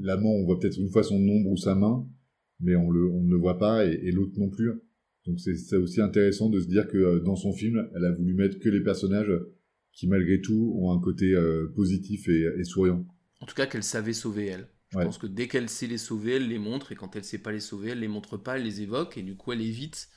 l'amant, 0.00 0.32
on 0.32 0.44
voit 0.44 0.58
peut-être 0.58 0.78
une 0.78 0.90
fois 0.90 1.02
son 1.02 1.16
ombre 1.16 1.50
ou 1.50 1.56
sa 1.56 1.74
main, 1.74 2.06
mais 2.60 2.76
on 2.76 2.90
le, 2.90 3.06
on 3.08 3.22
ne 3.22 3.30
le 3.30 3.36
voit 3.38 3.58
pas, 3.58 3.86
et, 3.86 3.92
et 4.04 4.12
l'autre 4.12 4.38
non 4.38 4.50
plus. 4.50 4.72
Donc 5.26 5.40
c'est 5.40 5.76
aussi 5.76 6.00
intéressant 6.02 6.50
de 6.50 6.60
se 6.60 6.66
dire 6.68 6.86
que 6.88 6.98
euh, 6.98 7.20
dans 7.20 7.36
son 7.36 7.52
film, 7.52 7.88
elle 7.94 8.04
a 8.04 8.12
voulu 8.12 8.34
mettre 8.34 8.58
que 8.58 8.68
les 8.68 8.82
personnages 8.82 9.32
qui 9.92 10.08
malgré 10.08 10.40
tout 10.40 10.74
ont 10.78 10.92
un 10.92 11.00
côté 11.00 11.32
euh, 11.34 11.72
positif 11.74 12.28
et, 12.28 12.46
et 12.58 12.64
souriant. 12.64 13.06
en 13.40 13.46
tout 13.46 13.54
cas 13.54 13.66
qu'elle 13.66 13.82
savait 13.84 14.12
sauver 14.12 14.46
elle 14.46 14.68
je 14.90 14.98
Ouais. 14.98 15.04
pense 15.04 15.18
que 15.18 15.26
dès 15.26 15.48
qu'elle 15.48 15.68
sait 15.68 15.86
les 15.88 15.98
sauver 15.98 16.32
elle 16.36 16.48
les 16.48 16.58
montre 16.58 16.92
et 16.92 16.94
quand 16.94 17.16
elle 17.16 17.24
sait 17.24 17.38
pas 17.38 17.50
les 17.52 17.60
sauver 17.60 17.90
elle 17.90 18.00
les 18.00 18.08
montre 18.08 18.36
pas 18.36 18.56
elle 18.56 18.62
les 18.64 18.80
évoque 18.82 19.18
et 19.18 19.22
du 19.22 19.36
coup 19.36 19.52
elle 19.52 19.60
évite 19.60 20.08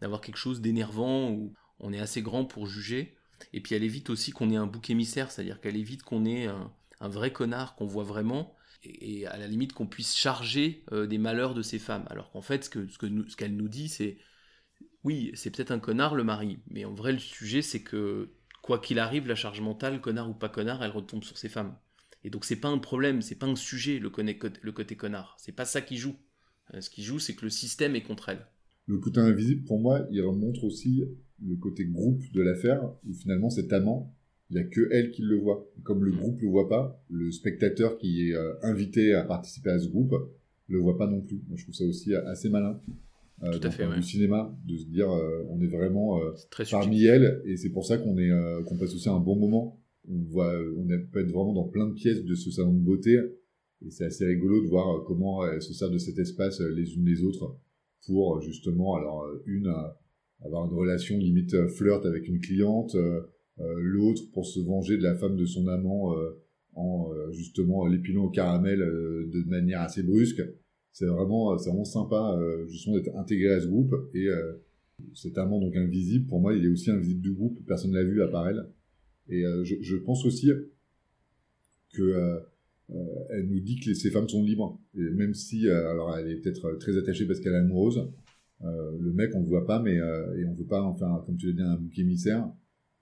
d'avoir 0.00 0.20
quelque 0.20 0.36
chose 0.36 0.60
d'énervant 0.60 1.30
où 1.32 1.54
on 1.80 1.92
est 1.92 2.00
assez 2.00 2.22
grand 2.22 2.44
pour 2.44 2.66
juger 2.66 3.16
et 3.52 3.60
puis 3.60 3.74
elle 3.74 3.84
évite 3.84 4.10
aussi 4.10 4.32
qu'on 4.32 4.50
ait 4.50 4.56
un 4.56 4.66
bouc 4.66 4.90
émissaire 4.90 5.30
c'est-à-dire 5.30 5.60
qu'elle 5.60 5.76
évite 5.76 6.02
qu'on 6.04 6.24
ait 6.26 6.46
un, 6.46 6.72
un 7.00 7.08
vrai 7.08 7.32
connard 7.32 7.76
qu'on 7.76 7.86
voit 7.86 8.04
vraiment 8.04 8.54
et, 8.82 9.26
à 9.26 9.36
la 9.36 9.46
limite 9.46 9.72
qu'on 9.72 9.86
puisse 9.86 10.16
charger 10.16 10.84
euh, 10.92 11.06
des 11.06 11.18
malheurs 11.18 11.54
de 11.54 11.62
ces 11.62 11.78
femmes. 11.78 12.04
Alors 12.10 12.30
qu'en 12.30 12.42
fait 12.42 12.64
ce 12.64 12.70
que 12.70 12.86
ce 12.88 12.98
que 12.98 13.06
nous- 13.06 13.28
ce 13.28 13.36
qu'elle 13.36 13.56
nous 13.56 13.68
dit 13.68 13.88
c'est 13.88 14.18
oui 15.04 15.30
c'est 15.34 15.50
peut-être 15.50 15.70
un 15.70 15.78
connard 15.78 16.14
le 16.14 16.24
mari. 16.24 16.58
Mais 16.70 16.84
en 16.84 16.94
vrai 16.94 17.12
le 17.12 17.18
sujet 17.18 17.62
c'est 17.62 17.82
que 17.82 18.30
quoi 18.62 18.78
qu'il 18.78 18.98
arrive 18.98 19.26
la 19.26 19.34
charge 19.34 19.60
mentale 19.60 20.00
connard 20.00 20.30
ou 20.30 20.34
pas 20.34 20.48
connard 20.48 20.82
elle 20.82 20.90
retombe 20.90 21.24
sur 21.24 21.38
ces 21.38 21.48
femmes. 21.48 21.76
Et 22.24 22.30
donc 22.30 22.44
c'est 22.44 22.60
pas 22.60 22.68
un 22.68 22.78
problème 22.78 23.22
c'est 23.22 23.38
pas 23.38 23.46
un 23.46 23.56
sujet 23.56 23.98
le, 23.98 24.10
le 24.62 24.72
côté 24.72 24.96
connard. 24.96 25.36
C'est 25.38 25.52
pas 25.52 25.64
ça 25.64 25.80
qui 25.80 25.96
joue. 25.96 26.16
Euh, 26.74 26.80
ce 26.80 26.90
qui 26.90 27.02
joue 27.02 27.18
c'est 27.18 27.34
que 27.34 27.44
le 27.44 27.50
système 27.50 27.96
est 27.96 28.02
contre 28.02 28.28
elle. 28.28 28.46
Le 28.86 28.98
côté 28.98 29.20
invisible, 29.20 29.64
pour 29.66 29.78
moi, 29.78 30.04
il 30.10 30.20
montre 30.24 30.64
aussi 30.64 31.04
le 31.46 31.54
côté 31.56 31.84
groupe 31.84 32.24
de 32.32 32.42
l'affaire, 32.42 32.82
où 33.06 33.14
finalement 33.14 33.48
cet 33.48 33.72
amant, 33.72 34.16
il 34.50 34.56
n'y 34.56 34.62
a 34.62 34.64
que 34.64 34.88
elle 34.92 35.10
qui 35.12 35.22
le 35.22 35.36
voit. 35.36 35.70
Comme 35.84 36.04
le 36.04 36.12
groupe 36.12 36.40
le 36.42 36.48
voit 36.48 36.68
pas, 36.68 37.00
le 37.08 37.30
spectateur 37.30 37.98
qui 37.98 38.28
est 38.28 38.34
euh, 38.34 38.54
invité 38.62 39.14
à 39.14 39.22
participer 39.22 39.70
à 39.70 39.78
ce 39.78 39.88
groupe 39.88 40.14
le 40.66 40.78
voit 40.78 40.98
pas 40.98 41.06
non 41.06 41.20
plus. 41.20 41.40
Moi, 41.48 41.56
je 41.56 41.64
trouve 41.64 41.74
ça 41.74 41.84
aussi 41.84 42.14
assez 42.14 42.48
malin. 42.48 42.80
Euh, 43.42 43.58
Tout 43.58 43.66
à 43.66 43.70
fait, 43.70 43.86
ouais. 43.86 43.96
vue 43.96 44.02
cinéma, 44.02 44.54
de 44.66 44.76
se 44.76 44.84
dire, 44.86 45.10
euh, 45.10 45.44
on 45.48 45.60
est 45.60 45.66
vraiment 45.66 46.20
très 46.50 46.64
parmi 46.70 47.04
elles, 47.04 47.40
et 47.46 47.56
c'est 47.56 47.70
pour 47.70 47.86
ça 47.86 47.96
qu'on 47.96 48.18
est, 48.18 48.30
qu'on 48.66 48.76
passe 48.76 48.94
aussi 48.94 49.08
un 49.08 49.18
bon 49.18 49.36
moment. 49.36 49.80
On 50.08 50.18
voit, 50.24 50.52
on 50.76 50.86
peut 51.10 51.20
être 51.20 51.32
vraiment 51.32 51.54
dans 51.54 51.68
plein 51.68 51.86
de 51.86 51.94
pièces 51.94 52.22
de 52.22 52.34
ce 52.34 52.50
salon 52.50 52.72
de 52.72 52.84
beauté, 52.84 53.18
et 53.82 53.90
c'est 53.90 54.04
assez 54.04 54.26
rigolo 54.26 54.62
de 54.62 54.68
voir 54.68 55.04
comment 55.06 55.46
elles 55.46 55.62
se 55.62 55.72
servent 55.72 55.92
de 55.92 55.98
cet 55.98 56.18
espace 56.18 56.60
les 56.60 56.94
unes 56.94 57.06
les 57.06 57.22
autres 57.22 57.56
pour 58.06 58.40
justement, 58.42 58.94
alors 58.96 59.26
une 59.46 59.72
avoir 60.42 60.66
une 60.66 60.76
relation 60.76 61.16
limite 61.16 61.66
flirt 61.68 62.04
avec 62.04 62.28
une 62.28 62.40
cliente, 62.40 62.94
l'autre 63.78 64.22
pour 64.32 64.46
se 64.46 64.60
venger 64.60 64.96
de 64.96 65.02
la 65.02 65.14
femme 65.14 65.36
de 65.36 65.44
son 65.44 65.68
amant 65.68 66.16
euh, 66.16 66.30
en 66.74 67.12
euh, 67.12 67.30
justement 67.32 67.86
l'épilant 67.86 68.24
au 68.24 68.30
caramel 68.30 68.80
euh, 68.80 69.28
de 69.32 69.42
manière 69.48 69.80
assez 69.80 70.02
brusque. 70.02 70.42
C'est 70.92 71.06
vraiment, 71.06 71.52
euh, 71.52 71.58
c'est 71.58 71.68
vraiment 71.68 71.84
sympa 71.84 72.36
euh, 72.38 72.66
justement 72.68 72.96
d'être 72.96 73.16
intégré 73.16 73.52
à 73.52 73.60
ce 73.60 73.66
groupe 73.66 73.94
et 74.14 74.28
euh, 74.28 74.52
cet 75.14 75.38
amant 75.38 75.60
donc 75.60 75.76
invisible, 75.76 76.26
pour 76.26 76.40
moi, 76.40 76.54
il 76.54 76.64
est 76.64 76.68
aussi 76.68 76.90
invisible 76.90 77.20
du 77.20 77.32
groupe, 77.32 77.58
personne 77.66 77.90
ne 77.90 77.96
l'a 77.96 78.04
vu 78.04 78.22
à 78.22 78.28
part 78.28 78.48
elle. 78.48 78.66
Et 79.28 79.44
euh, 79.44 79.64
je, 79.64 79.96
pense 79.96 80.24
aussi 80.26 80.50
que 81.92 82.02
euh, 82.02 82.40
euh, 82.90 82.94
elle 83.30 83.48
nous 83.48 83.60
dit 83.60 83.78
que 83.78 83.94
ces 83.94 84.10
femmes 84.10 84.28
sont 84.28 84.42
libres. 84.42 84.78
Et 84.96 85.10
même 85.10 85.34
si, 85.34 85.68
euh, 85.68 85.90
alors 85.90 86.16
elle 86.16 86.30
est 86.30 86.36
peut-être 86.36 86.66
euh, 86.66 86.76
très 86.76 86.96
attachée 86.96 87.26
parce 87.26 87.40
qu'elle 87.40 87.52
est 87.52 87.58
amoureuse, 87.58 88.10
euh, 88.62 88.98
le 89.00 89.12
mec 89.12 89.30
on 89.34 89.40
le 89.40 89.46
voit 89.46 89.66
pas, 89.66 89.80
mais 89.80 89.98
euh, 89.98 90.36
et 90.36 90.44
on 90.44 90.54
veut 90.54 90.66
pas 90.66 90.82
en 90.82 90.94
faire, 90.94 91.22
comme 91.24 91.36
tu 91.36 91.46
l'as 91.46 91.52
dit, 91.52 91.62
un 91.62 91.76
bouc 91.76 91.98
émissaire. 91.98 92.50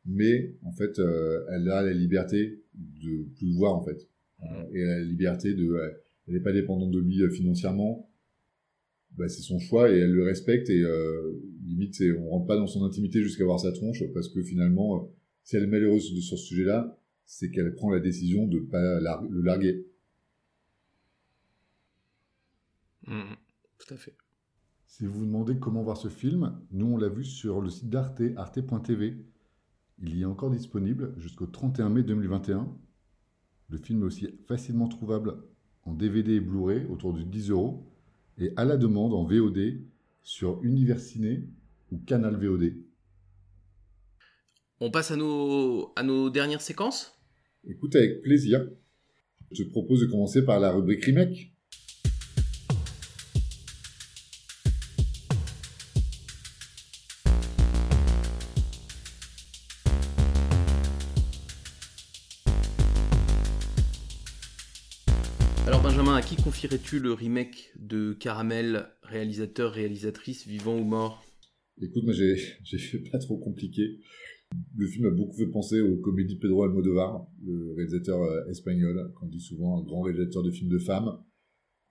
Mais 0.06 0.54
en 0.64 0.72
fait, 0.72 0.98
euh, 0.98 1.44
elle 1.52 1.68
a 1.70 1.82
la 1.82 1.92
liberté 1.92 2.62
de 2.74 3.24
plus 3.36 3.46
le 3.48 3.54
voir 3.54 3.74
en 3.74 3.82
fait, 3.82 4.08
Euh, 4.42 4.46
et 4.72 4.80
elle 4.80 4.88
a 4.90 4.98
la 4.98 5.04
liberté 5.04 5.54
de, 5.54 5.64
euh, 5.72 5.90
elle 6.26 6.34
n'est 6.34 6.40
pas 6.40 6.52
dépendante 6.52 6.90
de 6.92 7.00
lui 7.00 7.22
euh, 7.22 7.30
financièrement. 7.30 8.08
Bah, 9.16 9.28
c'est 9.28 9.42
son 9.42 9.58
choix 9.58 9.90
et 9.90 9.98
elle 9.98 10.12
le 10.12 10.22
respecte 10.24 10.70
et 10.70 10.80
euh, 10.82 11.32
limite 11.66 12.00
on 12.18 12.28
rentre 12.30 12.46
pas 12.46 12.56
dans 12.56 12.66
son 12.68 12.84
intimité 12.84 13.22
jusqu'à 13.22 13.44
voir 13.44 13.58
sa 13.58 13.72
tronche 13.72 14.02
parce 14.14 14.28
que 14.28 14.42
finalement 14.42 14.96
euh, 14.96 15.00
si 15.44 15.56
elle 15.56 15.64
est 15.64 15.66
malheureuse 15.66 16.14
de- 16.14 16.20
sur 16.20 16.38
ce 16.38 16.44
sujet-là 16.44 16.96
c'est 17.24 17.50
qu'elle 17.50 17.74
prend 17.74 17.90
la 17.90 17.98
décision 18.00 18.46
de 18.46 18.60
pas 18.60 19.00
lar- 19.00 19.24
le 19.28 19.40
larguer 19.42 19.86
Mhm. 23.08 23.36
tout 23.78 23.94
à 23.94 23.96
fait 23.96 24.14
Si 24.86 25.06
vous 25.06 25.20
vous 25.20 25.26
demandez 25.26 25.58
comment 25.58 25.82
voir 25.82 25.96
ce 25.96 26.08
film, 26.08 26.60
nous 26.72 26.86
on 26.86 26.96
l'a 26.98 27.08
vu 27.08 27.24
sur 27.24 27.60
le 27.60 27.70
site 27.70 27.90
d'Arte, 27.90 28.22
arte.tv. 28.36 29.16
Il 30.00 30.16
y 30.16 30.22
est 30.22 30.26
encore 30.26 30.50
disponible 30.50 31.14
jusqu'au 31.18 31.46
31 31.46 31.88
mai 31.88 32.02
2021. 32.02 32.68
Le 33.70 33.78
film 33.78 34.02
est 34.02 34.06
aussi 34.06 34.28
facilement 34.46 34.88
trouvable 34.88 35.42
en 35.84 35.92
DVD 35.92 36.34
et 36.34 36.40
Blu-ray 36.40 36.86
autour 36.86 37.12
de 37.12 37.22
10 37.22 37.50
euros 37.50 37.84
et 38.38 38.52
à 38.56 38.64
la 38.64 38.76
demande 38.76 39.12
en 39.12 39.24
VOD 39.24 39.80
sur 40.22 40.62
Univers 40.62 41.00
Ciné 41.00 41.48
ou 41.90 41.98
Canal 41.98 42.36
VOD. 42.36 42.74
on 44.80 44.90
passe 44.90 45.10
à 45.10 45.16
nos 45.16 45.92
à 45.96 46.02
nos 46.02 46.30
dernières 46.30 46.60
séquences? 46.60 47.18
Écoute 47.66 47.96
avec 47.96 48.22
plaisir. 48.22 48.68
Je 49.50 49.64
te 49.64 49.70
propose 49.70 50.00
de 50.02 50.06
commencer 50.06 50.44
par 50.44 50.60
la 50.60 50.70
rubrique 50.70 51.04
remake. 51.04 51.52
Confierais-tu 66.58 66.98
le 66.98 67.12
remake 67.12 67.72
de 67.78 68.14
Caramel, 68.14 68.88
réalisateur, 69.04 69.70
réalisatrice, 69.70 70.44
vivant 70.44 70.76
ou 70.76 70.82
mort? 70.82 71.24
Écoute, 71.80 72.02
moi 72.02 72.12
j'ai 72.64 72.78
fait 72.78 72.98
pas 72.98 73.18
trop 73.18 73.36
compliqué. 73.36 74.00
Le 74.76 74.88
film 74.88 75.06
a 75.06 75.10
beaucoup 75.10 75.36
fait 75.36 75.46
penser 75.46 75.80
aux 75.80 75.98
comédies 75.98 76.34
Pedro 76.34 76.64
Almodovar, 76.64 77.28
le 77.46 77.74
réalisateur 77.76 78.20
euh, 78.20 78.44
espagnol, 78.50 79.12
qu'on 79.14 79.26
dit 79.26 79.38
souvent 79.38 79.78
un 79.78 79.84
grand 79.84 80.00
réalisateur 80.00 80.42
de 80.42 80.50
films 80.50 80.70
de 80.70 80.80
femmes. 80.80 81.22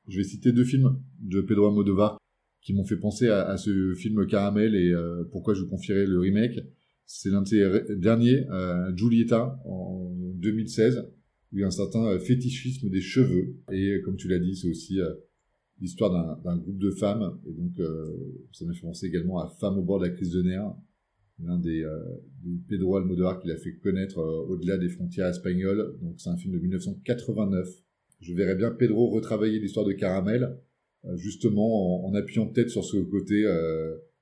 Je 0.10 0.18
vais 0.18 0.26
citer 0.26 0.52
deux 0.52 0.66
films 0.66 1.02
de 1.22 1.40
Pedro 1.40 1.68
Almodovar 1.68 2.18
qui 2.62 2.74
m'ont 2.74 2.84
fait 2.84 2.98
penser 2.98 3.30
à, 3.30 3.56
ce 3.56 3.94
film 3.94 4.28
Caramel 4.28 4.76
et 4.76 4.92
euh, 4.92 5.24
pourquoi 5.32 5.54
je 5.54 5.62
vous 5.62 5.70
confierais 5.70 6.06
le 6.06 6.20
remake. 6.20 6.60
C'est 7.06 7.30
l'un 7.30 7.42
de 7.42 7.48
ses 7.48 7.96
derniers, 7.96 8.46
euh, 8.50 8.94
Giulietta, 8.98 9.62
en 9.64 10.12
2016, 10.36 11.08
où 11.08 11.17
il 11.54 11.60
y 11.60 11.64
a 11.64 11.68
un 11.68 11.72
certain 11.72 12.06
euh, 12.06 12.20
fétichisme 12.20 12.90
des 12.90 13.02
cheveux. 13.02 13.56
Et 13.72 13.94
euh, 13.94 14.02
comme 14.02 14.18
tu 14.18 14.28
l'as 14.28 14.40
dit, 14.40 14.56
c'est 14.56 14.70
aussi 14.70 15.00
euh, 15.00 15.14
l'histoire 15.80 16.40
d'un- 16.44 16.58
groupe 16.58 16.80
de 16.80 16.92
femmes. 16.92 17.40
Et 17.46 17.54
donc, 17.54 17.74
ça 18.52 18.66
m'a 18.66 18.74
fait 18.74 18.82
penser 18.82 19.08
également 19.08 19.40
à 19.40 19.48
Femmes 19.48 19.78
au 19.78 19.84
bord 19.84 20.00
de 20.00 20.06
la 20.08 20.12
crise 20.12 20.32
de 20.32 20.42
nerfs, 20.42 20.74
l'un 21.44 21.60
des, 21.60 21.86
des 22.44 22.58
Pedro 22.68 22.98
Almodovar 22.98 23.40
qui 23.40 23.48
l'a 23.48 23.58
fait 23.58 23.76
connaître 23.76 24.18
au-delà 24.18 24.78
des 24.78 24.90
frontières 24.90 25.28
espagnoles. 25.28 25.96
Donc, 26.02 26.16
c'est 26.20 26.30
un 26.30 26.38
film 26.38 26.54
de 26.54 26.60
1989. 26.60 27.70
Je 28.22 28.34
verrais 28.34 28.56
bien 28.56 28.72
Pedro 28.72 29.10
retravailler 29.12 29.60
l'histoire 29.60 29.86
de 29.86 29.92
Caramel, 29.92 30.58
justement 31.16 32.08
en, 32.08 32.14
appuyant 32.16 32.48
peut-être 32.48 32.72
sur 32.72 32.84
ce 32.84 32.98
côté 32.98 33.46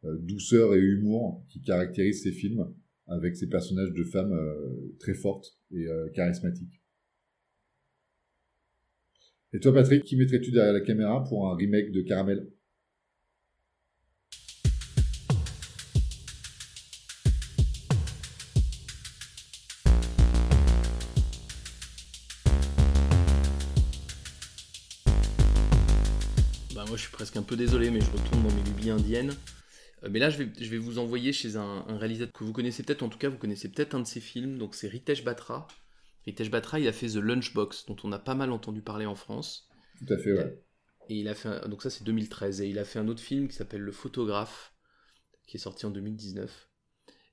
douceur 0.04 0.76
et 0.76 0.82
humour 0.82 1.46
qui 1.48 1.62
caractérise 1.62 2.22
ces 2.22 2.34
films, 2.34 2.68
avec 3.08 3.38
ces 3.38 3.48
personnages 3.48 3.94
de 3.94 4.04
femmes 4.04 4.38
très 5.00 5.14
fortes 5.14 5.58
et 5.72 5.86
charismatiques. 6.14 6.82
Et 9.56 9.60
toi, 9.62 9.74
Patrick, 9.74 10.04
qui 10.04 10.18
mettrais-tu 10.18 10.52
derrière 10.52 10.74
la 10.74 10.82
caméra 10.82 11.24
pour 11.24 11.50
un 11.50 11.56
remake 11.56 11.94
de 11.94 12.02
Caramel? 12.02 12.46
Bah 26.76 26.84
moi 26.86 26.98
je 26.98 27.04
suis 27.04 27.12
presque 27.13 27.38
un 27.38 27.41
peu 27.41 27.56
désolé, 27.56 27.89
mais 27.91 28.02
je 28.02 28.12
retourne 28.12 28.44
dans 28.44 28.54
mes 28.54 28.63
lubies 28.63 28.89
indiennes. 28.89 29.32
Euh, 30.04 30.10
mais 30.12 30.20
là 30.20 30.30
je 30.30 30.44
vais, 30.44 30.50
je 30.60 30.70
vais 30.70 30.78
vous 30.78 31.00
envoyer 31.00 31.32
chez 31.32 31.56
un, 31.56 31.86
un 31.88 31.98
réalisateur 31.98 32.34
que 32.34 32.44
vous 32.44 32.52
connaissez 32.52 32.84
peut-être, 32.84 33.04
en 33.04 33.08
tout 33.08 33.18
cas 33.18 33.30
vous 33.30 33.38
connaissez 33.38 33.72
peut-être 33.72 33.96
un 33.96 34.02
de 34.02 34.06
ses 34.06 34.20
films, 34.20 34.58
donc 34.58 34.76
c'est 34.76 34.89
Ritesh 34.89 35.24
Batra. 35.24 35.65
Ritesh 36.26 36.52
Batra 36.52 36.80
il 36.80 36.88
a 36.88 36.94
fait 36.94 37.08
The 37.10 37.16
Lunchbox, 37.16 37.86
dont 37.88 37.98
on 38.04 38.12
a 38.12 38.20
pas 38.20 38.36
mal 38.36 38.52
entendu 38.52 38.82
parler 38.82 39.06
en 39.06 39.16
France. 39.16 39.70
Tout 39.98 40.14
à 40.14 40.18
fait, 40.18 40.32
ouais. 40.34 40.64
Et 41.10 41.20
il 41.20 41.28
a 41.28 41.36
fait, 41.36 41.50
un- 41.50 41.68
donc 41.68 41.82
ça 41.84 41.90
c'est 41.90 42.04
2013, 42.04 42.62
et 42.62 42.70
il 42.70 42.80
a 42.80 42.86
fait 42.86 43.00
un 43.00 43.08
autre 43.08 43.22
film 43.22 43.48
qui 43.48 43.56
s'appelle 43.56 43.82
Le 43.82 43.92
Photographe, 43.92 44.74
qui 45.48 45.58
est 45.58 45.60
sorti 45.60 45.86
en 45.86 45.92
2019. 45.92 46.70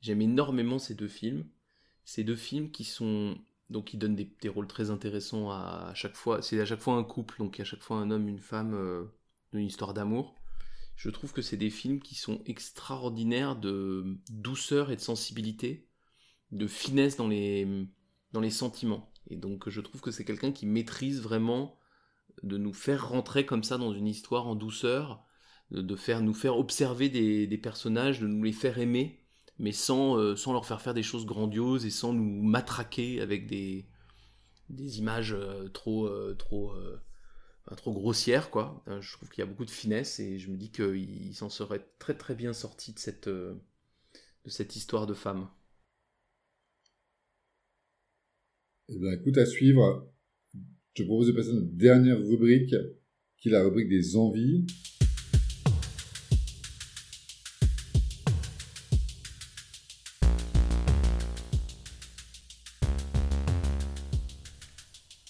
J'aime 0.03 0.23
énormément 0.23 0.79
ces 0.79 0.95
deux 0.95 1.09
films. 1.09 1.47
Ces 2.05 2.25
deux 2.25 2.37
films 2.37 2.71
qui 2.71 2.85
sont, 2.85 3.39
donc 3.71 3.95
ils 3.95 3.99
donnent 3.99 4.17
des, 4.17 4.33
des 4.43 4.49
rôles 4.49 4.69
très 4.69 4.91
intéressants 4.91 5.51
à, 5.51 5.89
à 5.91 5.95
chaque 5.95 6.17
fois. 6.17 6.43
C'est 6.43 6.61
à 6.61 6.67
chaque 6.67 6.81
fois 6.83 6.95
un 6.97 7.05
couple, 7.05 7.39
donc 7.39 7.61
à 7.61 7.65
chaque 7.65 7.83
fois 7.83 7.99
un 7.99 8.11
homme, 8.11 8.29
une 8.29 8.41
femme, 8.41 8.75
euh, 8.75 9.05
une 9.55 9.67
histoire 9.67 9.95
d'amour. 9.95 10.37
Je 10.97 11.11
trouve 11.11 11.33
que 11.33 11.43
c'est 11.43 11.57
des 11.59 11.71
films 11.71 12.01
qui 12.01 12.15
sont 12.17 12.43
extraordinaires 12.47 13.57
de 13.57 14.19
douceur 14.31 14.91
et 14.93 14.97
de 14.97 15.01
sensibilité, 15.01 15.89
de 16.53 16.67
finesse 16.67 17.17
dans 17.17 17.29
les, 17.29 17.87
dans 18.33 18.41
les 18.41 18.51
sentiments. 18.51 19.13
Et 19.29 19.37
donc 19.37 19.69
je 19.69 19.81
trouve 19.81 20.01
que 20.01 20.11
c'est 20.11 20.25
quelqu'un 20.25 20.53
qui 20.53 20.67
maîtrise 20.67 21.21
vraiment 21.21 21.79
de 22.43 22.57
nous 22.59 22.73
faire 22.73 23.09
rentrer 23.09 23.47
comme 23.47 23.63
ça 23.63 23.79
dans 23.79 23.93
une 23.93 24.07
histoire 24.09 24.47
en 24.47 24.55
douceur, 24.55 25.25
de, 25.71 25.97
faire, 25.97 26.21
nous 26.21 26.35
faire 26.35 26.59
observer 26.59 27.09
des, 27.09 27.59
personnages, 27.59 28.21
de 28.21 28.27
nous 28.27 28.43
les 28.43 28.53
faire 28.53 28.79
aimer, 28.79 29.25
mais 29.59 29.73
sans, 29.73 30.17
euh, 30.19 30.37
sans 30.37 30.53
leur 30.53 30.67
faire 30.67 30.81
faire 30.83 30.95
des 30.95 31.03
choses 31.03 31.27
grandioses 31.27 31.87
et 31.87 31.91
sans 31.91 32.13
nous 32.13 32.43
matraquer 32.43 33.21
avec 33.21 33.47
des, 33.47 33.87
images 34.71 35.35
euh, 35.35 35.69
trop, 35.69 36.07
euh, 36.07 36.35
trop, 36.35 36.75
trop 37.77 37.93
grossières. 37.93 38.51
Quoi. 38.51 38.83
Je 39.01 39.13
trouve 39.13 39.29
qu'il 39.29 39.41
y 39.41 39.47
a 39.47 39.51
beaucoup 39.51 39.65
de 39.65 39.71
finesse 39.71 40.21
et 40.21 40.39
je 40.39 40.51
me 40.51 40.57
dis 40.57 40.71
qu'il 40.71 41.35
s'en 41.35 41.49
serait 41.49 41.87
très 41.99 42.15
très 42.15 42.35
bien 42.35 42.53
sorti 42.53 42.95
de 43.25 43.57
cette 44.47 44.77
histoire 44.77 45.07
de 45.07 45.15
femme. 45.15 45.49
Eh 48.95 48.99
bien, 48.99 49.13
écoute, 49.13 49.39
à 49.39 49.47
suivre, 49.47 50.07
je 50.53 51.03
te 51.03 51.07
propose 51.07 51.29
de 51.29 51.33
passer 51.33 51.49
à 51.49 51.55
notre 51.55 51.73
dernière 51.73 52.19
rubrique, 52.19 52.75
qui 53.39 53.49
est 53.49 53.53
la 53.53 53.63
rubrique 53.63 53.89
des 53.89 54.17
envies. 54.17 54.67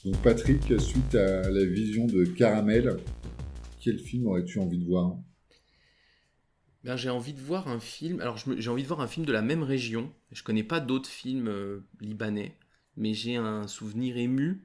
Donc, 0.04 0.20
Patrick, 0.24 0.62
suite 0.80 1.14
à 1.14 1.48
la 1.48 1.64
vision 1.64 2.06
de 2.06 2.24
Caramel, 2.24 2.96
quel 3.80 4.00
film 4.00 4.26
aurais-tu 4.26 4.58
envie 4.58 4.78
de 4.78 4.86
voir? 4.86 5.16
Ben, 6.82 6.96
j'ai 6.96 7.10
envie 7.10 7.32
de 7.32 7.40
voir 7.40 7.68
un 7.68 7.78
film. 7.78 8.20
Alors, 8.20 8.38
j'ai 8.38 8.70
envie 8.70 8.82
de 8.82 8.88
voir 8.88 9.00
un 9.00 9.06
film 9.06 9.24
de 9.24 9.32
la 9.32 9.42
même 9.42 9.62
région. 9.62 10.10
Je 10.32 10.42
connais 10.42 10.64
pas 10.64 10.80
d'autres 10.80 11.08
films 11.08 11.46
euh, 11.46 11.84
libanais, 12.00 12.56
mais 12.96 13.14
j'ai 13.14 13.36
un 13.36 13.66
souvenir 13.66 14.16
ému 14.16 14.62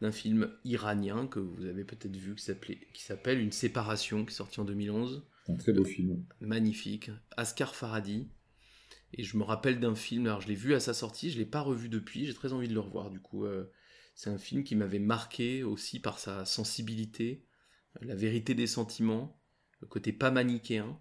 d'un 0.00 0.12
film 0.12 0.52
iranien 0.64 1.26
que 1.26 1.40
vous 1.40 1.64
avez 1.64 1.84
peut-être 1.84 2.16
vu 2.16 2.34
qui 2.34 3.02
s'appelle 3.02 3.40
Une 3.40 3.52
séparation, 3.52 4.24
qui 4.24 4.32
est 4.32 4.36
sorti 4.36 4.60
en 4.60 4.64
2011. 4.64 5.26
Un 5.48 5.56
très 5.56 5.72
beau 5.72 5.84
film. 5.84 6.24
Magnifique. 6.40 7.10
Asghar 7.36 7.74
Farhadi. 7.74 8.28
Et 9.14 9.22
je 9.22 9.36
me 9.36 9.42
rappelle 9.42 9.80
d'un 9.80 9.94
film, 9.94 10.26
alors 10.26 10.40
je 10.40 10.48
l'ai 10.48 10.54
vu 10.54 10.74
à 10.74 10.80
sa 10.80 10.92
sortie, 10.92 11.30
je 11.30 11.38
l'ai 11.38 11.46
pas 11.46 11.62
revu 11.62 11.88
depuis, 11.88 12.26
j'ai 12.26 12.34
très 12.34 12.52
envie 12.52 12.68
de 12.68 12.74
le 12.74 12.80
revoir 12.80 13.10
du 13.10 13.20
coup. 13.20 13.46
euh, 13.46 13.72
c'est 14.14 14.30
un 14.30 14.38
film 14.38 14.64
qui 14.64 14.74
m'avait 14.74 14.98
marqué 14.98 15.62
aussi 15.62 16.00
par 16.00 16.18
sa 16.18 16.44
sensibilité, 16.44 17.46
la 18.02 18.16
vérité 18.16 18.52
des 18.52 18.66
sentiments, 18.66 19.40
le 19.80 19.86
côté 19.86 20.12
pas 20.12 20.30
manichéen. 20.32 20.98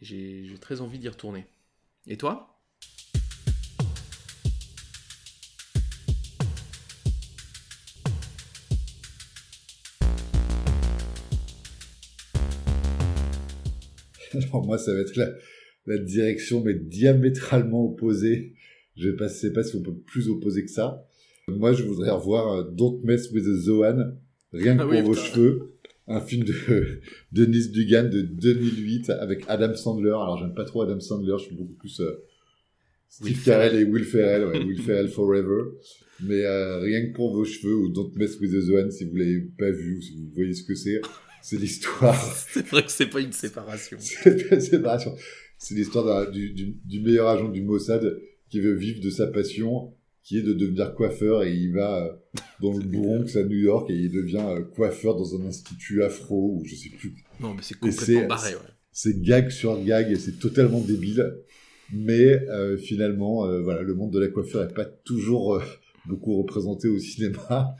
J'ai 0.00 0.52
très 0.60 0.80
envie 0.80 0.98
d'y 0.98 1.08
retourner. 1.08 1.46
Et 2.06 2.16
toi? 2.16 2.53
Alors 14.42 14.64
moi, 14.66 14.78
ça 14.78 14.92
va 14.94 15.00
être 15.00 15.16
la, 15.16 15.30
la 15.86 15.98
direction, 15.98 16.62
mais 16.62 16.74
diamétralement 16.74 17.84
opposée. 17.84 18.54
Je 18.96 19.08
ne 19.08 19.28
sais 19.28 19.52
pas 19.52 19.64
si 19.64 19.74
on 19.76 19.82
peut 19.82 19.94
plus 19.94 20.28
opposer 20.28 20.64
que 20.64 20.70
ça. 20.70 21.06
Moi, 21.48 21.72
je 21.72 21.82
voudrais 21.82 22.10
revoir 22.10 22.52
euh, 22.52 22.70
Don't 22.70 23.00
Mess 23.04 23.30
with 23.32 23.44
the 23.44 23.54
Zohan, 23.56 24.12
rien 24.52 24.76
que 24.76 24.82
Ah 24.82 24.86
pour 24.86 25.02
vos 25.02 25.10
putain. 25.12 25.24
cheveux. 25.24 25.70
Un 26.06 26.20
film 26.20 26.44
de 26.44 26.52
Denis 27.32 27.68
Dugan 27.70 28.04
de 28.10 28.20
2008 28.22 29.10
avec 29.10 29.44
Adam 29.48 29.74
Sandler. 29.74 30.10
Alors, 30.10 30.38
j'aime 30.38 30.54
pas 30.54 30.64
trop 30.64 30.82
Adam 30.82 31.00
Sandler, 31.00 31.34
je 31.38 31.44
suis 31.46 31.54
beaucoup 31.56 31.74
plus 31.74 32.00
euh, 32.00 32.12
Steve 33.08 33.26
Will 33.28 33.42
Carell 33.42 33.70
Ferrell. 33.70 33.80
et 33.82 33.84
Will 33.90 34.04
Ferrell, 34.04 34.44
ouais, 34.46 34.64
Will 34.64 34.82
Ferrell 34.82 35.08
Forever. 35.08 35.62
Mais 36.22 36.44
euh, 36.44 36.78
rien 36.80 37.06
que 37.06 37.14
pour 37.14 37.32
vos 37.34 37.44
cheveux 37.44 37.74
ou 37.74 37.88
Don't 37.90 38.12
Mess 38.16 38.38
with 38.40 38.52
the 38.52 38.60
Zohan, 38.60 38.90
si 38.90 39.04
vous 39.04 39.16
l'avez 39.16 39.40
pas 39.58 39.70
vu 39.70 39.96
ou 39.98 40.00
si 40.02 40.14
vous 40.16 40.30
voyez 40.34 40.54
ce 40.54 40.62
que 40.62 40.74
c'est, 40.74 41.00
c'est 41.44 41.58
l'histoire 41.58 42.16
C'est 42.52 42.66
vrai 42.68 42.82
que 42.82 42.90
c'est 42.90 43.06
pas 43.06 43.20
une 43.20 43.32
séparation. 43.32 43.98
c'est 44.00 44.50
la 44.50 44.60
séparation. 44.60 45.14
C'est 45.58 45.74
l'histoire 45.74 46.30
du, 46.30 46.52
du, 46.52 46.76
du 46.84 47.00
meilleur 47.00 47.28
agent 47.28 47.50
du 47.50 47.62
Mossad 47.62 48.18
qui 48.48 48.60
veut 48.60 48.74
vivre 48.74 49.02
de 49.02 49.10
sa 49.10 49.26
passion, 49.26 49.94
qui 50.22 50.38
est 50.38 50.42
de 50.42 50.54
devenir 50.54 50.94
coiffeur, 50.94 51.42
et 51.42 51.54
il 51.54 51.72
va 51.74 52.06
euh, 52.06 52.40
dans 52.60 52.72
le 52.72 52.84
Bronx 52.84 53.36
à 53.36 53.42
New 53.44 53.58
York 53.58 53.90
et 53.90 53.94
il 53.94 54.10
devient 54.10 54.46
euh, 54.46 54.62
coiffeur 54.62 55.16
dans 55.16 55.38
un 55.38 55.46
institut 55.46 56.02
afro 56.02 56.56
ou 56.56 56.64
je 56.64 56.74
sais 56.76 56.88
plus. 56.88 57.14
Non, 57.40 57.52
mais 57.52 57.60
c'est 57.62 57.78
complètement 57.78 58.26
barré, 58.26 58.54
ouais. 58.54 58.60
C'est 58.90 59.20
gag 59.20 59.50
sur 59.50 59.82
gag 59.84 60.10
et 60.12 60.16
c'est 60.16 60.38
totalement 60.38 60.80
débile. 60.80 61.34
Mais 61.92 62.40
euh, 62.48 62.76
finalement, 62.76 63.44
euh, 63.44 63.60
voilà, 63.60 63.82
le 63.82 63.94
monde 63.94 64.12
de 64.12 64.18
la 64.18 64.28
coiffure 64.28 64.62
est 64.62 64.72
pas 64.72 64.84
toujours 64.84 65.56
euh, 65.56 65.62
beaucoup 66.06 66.38
représenté 66.38 66.88
au 66.88 66.98
cinéma. 66.98 67.76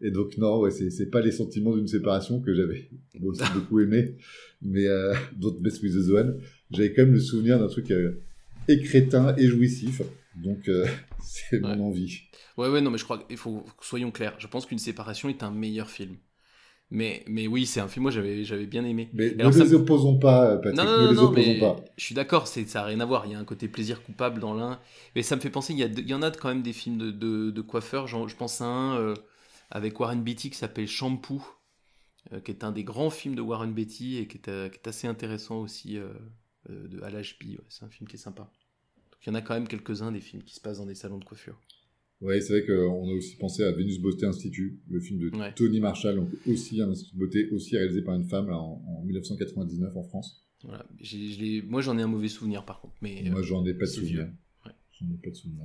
Et 0.00 0.10
donc 0.10 0.36
non, 0.38 0.60
ouais, 0.60 0.70
c'est 0.70 0.90
c'est 0.90 1.10
pas 1.10 1.20
les 1.20 1.32
sentiments 1.32 1.74
d'une 1.74 1.88
séparation 1.88 2.40
que 2.40 2.54
j'avais 2.54 2.88
aussi 3.22 3.42
beaucoup 3.54 3.80
aimé, 3.80 4.14
mais 4.62 4.86
euh, 4.86 5.14
Don't 5.36 5.58
Mess 5.60 5.82
with 5.82 5.92
the 5.92 6.00
Zone, 6.00 6.40
j'avais 6.70 6.92
quand 6.92 7.02
même 7.02 7.14
le 7.14 7.20
souvenir 7.20 7.58
d'un 7.58 7.66
truc 7.68 7.90
euh, 7.90 8.22
écrétin 8.68 9.34
et 9.36 9.46
jouissif. 9.48 10.02
Donc 10.36 10.68
euh, 10.68 10.86
c'est 11.24 11.60
Ouais. 11.62 11.76
mon 11.76 11.88
envie. 11.88 12.20
Ouais, 12.56 12.68
ouais, 12.68 12.80
non, 12.80 12.90
mais 12.90 12.98
je 12.98 13.04
crois 13.04 13.18
qu'il 13.18 13.36
faut, 13.36 13.64
soyons 13.80 14.10
clairs. 14.10 14.34
Je 14.38 14.46
pense 14.46 14.66
qu'une 14.66 14.78
séparation 14.78 15.28
est 15.28 15.42
un 15.42 15.50
meilleur 15.50 15.88
film. 15.90 16.16
Mais, 16.90 17.22
mais 17.28 17.46
oui, 17.46 17.66
c'est 17.66 17.80
un 17.80 17.88
film, 17.88 18.04
moi 18.04 18.10
j'avais, 18.10 18.44
j'avais 18.44 18.64
bien 18.66 18.82
aimé. 18.84 19.10
Mais 19.12 19.34
alors, 19.38 19.52
ne 19.54 19.62
les 19.62 19.74
opposons 19.74 20.18
pas, 20.18 20.56
Patrick, 20.56 20.76
Non, 20.76 20.84
non, 20.84 21.02
ne 21.04 21.08
les 21.10 21.14
non, 21.16 21.22
opposons 21.24 21.52
mais 21.52 21.60
pas. 21.60 21.76
je 21.98 22.04
suis 22.04 22.14
d'accord, 22.14 22.48
c'est, 22.48 22.66
ça 22.66 22.78
n'a 22.80 22.86
rien 22.86 23.00
à 23.00 23.04
voir. 23.04 23.26
Il 23.26 23.32
y 23.32 23.34
a 23.34 23.38
un 23.38 23.44
côté 23.44 23.68
plaisir 23.68 24.02
coupable 24.02 24.40
dans 24.40 24.54
l'un. 24.54 24.80
Mais 25.14 25.22
ça 25.22 25.36
me 25.36 25.40
fait 25.42 25.50
penser, 25.50 25.74
il 25.74 25.78
y, 25.78 25.82
a, 25.82 25.86
il 25.86 26.08
y 26.08 26.14
en 26.14 26.22
a 26.22 26.30
quand 26.30 26.48
même 26.48 26.62
des 26.62 26.72
films 26.72 26.96
de, 26.96 27.10
de, 27.10 27.50
de 27.50 27.60
coiffeurs. 27.60 28.06
Genre, 28.06 28.26
je 28.26 28.36
pense 28.36 28.62
à 28.62 28.64
un 28.66 28.96
euh, 28.98 29.14
avec 29.70 29.98
Warren 30.00 30.22
Beatty 30.22 30.50
qui 30.50 30.56
s'appelle 30.58 30.86
Shampoo. 30.88 31.42
euh, 32.32 32.40
qui 32.40 32.50
est 32.50 32.64
un 32.64 32.72
des 32.72 32.84
grands 32.84 33.10
films 33.10 33.34
de 33.34 33.40
Warren 33.40 33.72
Beatty 33.72 34.18
et 34.18 34.26
qui 34.26 34.36
est, 34.38 34.48
euh, 34.48 34.68
qui 34.68 34.76
est 34.76 34.88
assez 34.88 35.06
intéressant 35.06 35.60
aussi 35.60 35.96
euh, 35.96 36.12
de, 36.68 37.00
à. 37.02 37.10
Ouais, 37.10 37.22
c'est 37.68 37.84
un 37.84 37.88
film 37.88 38.08
qui 38.08 38.16
est 38.16 38.18
sympa. 38.18 38.42
Donc 38.42 39.20
il 39.24 39.28
y 39.28 39.32
en 39.32 39.34
a 39.34 39.40
quand 39.40 39.54
même 39.54 39.68
quelques-uns 39.68 40.12
des 40.12 40.20
films 40.20 40.42
qui 40.42 40.54
se 40.54 40.60
passent 40.60 40.78
dans 40.78 40.86
des 40.86 40.94
salons 40.94 41.18
de 41.18 41.24
coiffure. 41.24 41.58
Ouais, 42.20 42.40
c'est 42.40 42.52
vrai 42.60 42.66
qu'on 42.66 43.08
a 43.08 43.12
aussi 43.12 43.36
pensé 43.36 43.62
à 43.62 43.70
Venus 43.72 44.00
Beauté 44.00 44.26
Institute, 44.26 44.78
le 44.90 44.98
film 45.00 45.20
de 45.20 45.36
Ouais. 45.36 45.54
Tony 45.54 45.78
Marshall, 45.80 46.16
donc 46.16 46.28
aussi 46.48 46.82
un 46.82 46.90
institut 46.90 47.14
de 47.14 47.18
beauté, 47.20 47.48
aussi 47.52 47.76
réalisé 47.76 48.02
par 48.02 48.16
une 48.16 48.24
femme 48.28 48.48
là, 48.48 48.58
en, 48.58 48.82
en 48.88 49.02
1999 49.04 49.96
en 49.96 50.02
France. 50.02 50.44
Voilà. 50.64 50.84
J'ai- 51.00 51.62
moi 51.62 51.80
j'en 51.80 51.96
ai 51.96 52.02
un 52.02 52.08
mauvais 52.08 52.26
souvenir 52.28 52.64
par 52.64 52.80
contre. 52.80 52.94
Mais 53.00 53.22
Moi, 53.30 53.42
j'en 53.42 53.64
ai 53.64 53.72
pas 53.74 53.84
de 53.86 53.90
souvenir. 53.90 54.24
vieux. 54.24 54.32
Ouais. 54.66 54.72
J'en 55.00 55.06
ai 55.06 55.16
pas 55.18 55.30
de 55.30 55.34
souvenir. 55.36 55.64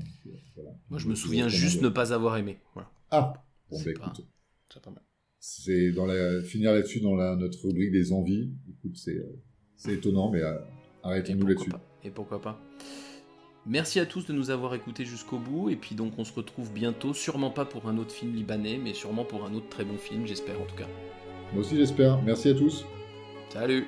voilà. 0.56 0.70
moi 0.92 1.00
je 1.00 1.08
me 1.08 1.16
souviens 1.16 1.48
juste 1.48 1.82
ne 1.82 1.90
pas 1.90 2.14
avoir 2.14 2.38
aimé. 2.38 2.60
Voilà. 2.76 2.92
Ah 3.10 3.34
Bon, 3.74 3.80
bah 3.80 3.84
pas- 3.86 3.92
écoute, 4.12 4.26
C'est 4.72 4.82
pas 4.82 4.90
mal. 4.92 5.04
c'est 5.40 5.92
dans 5.92 6.06
la 6.06 6.42
finir 6.44 6.72
là-dessus 6.74 7.00
dans 7.02 7.16
la, 7.16 7.36
notre 7.36 7.62
rubrique 7.68 7.92
des 7.92 8.12
envies. 8.14 8.52
Écoute, 8.70 8.98
c'est 8.98 9.16
euh, 9.18 9.42
c'est 9.76 9.94
étonnant, 9.96 10.30
mais 10.32 10.42
euh, 10.42 10.58
arrêtons-nous 11.04 11.48
là-dessus. 11.48 11.70
pas. 11.70 11.82
Et 12.04 12.10
pourquoi 12.10 12.42
pas. 12.42 12.60
Merci 13.66 14.00
à 14.02 14.06
tous 14.06 14.26
de 14.26 14.34
nous 14.34 14.50
avoir 14.50 14.76
écoutés 14.76 15.06
jusqu'au 15.06 15.40
bout. 15.40 15.70
Et 15.70 15.76
puis 15.76 15.96
donc 15.96 16.14
on 16.18 16.24
se 16.26 16.34
retrouve 16.34 16.72
bientôt, 16.74 17.14
sûrement 17.14 17.50
pas 17.52 17.66
pour 17.66 17.88
un 17.88 17.98
autre 17.98 18.12
film 18.12 18.34
libanais, 18.36 18.78
mais 18.78 18.94
sûrement 18.94 19.24
pour 19.26 19.46
un 19.46 19.54
autre 19.54 19.70
très 19.70 19.86
bon 19.86 19.98
film, 19.98 20.26
j'espère 20.28 20.60
en 20.62 20.66
tout 20.66 20.76
cas. 20.76 20.88
Moi 21.54 21.62
aussi, 21.62 21.76
j'espère. 21.78 22.22
Merci 22.24 22.50
à 22.50 22.54
tous. 22.56 22.86
Salut 23.50 23.86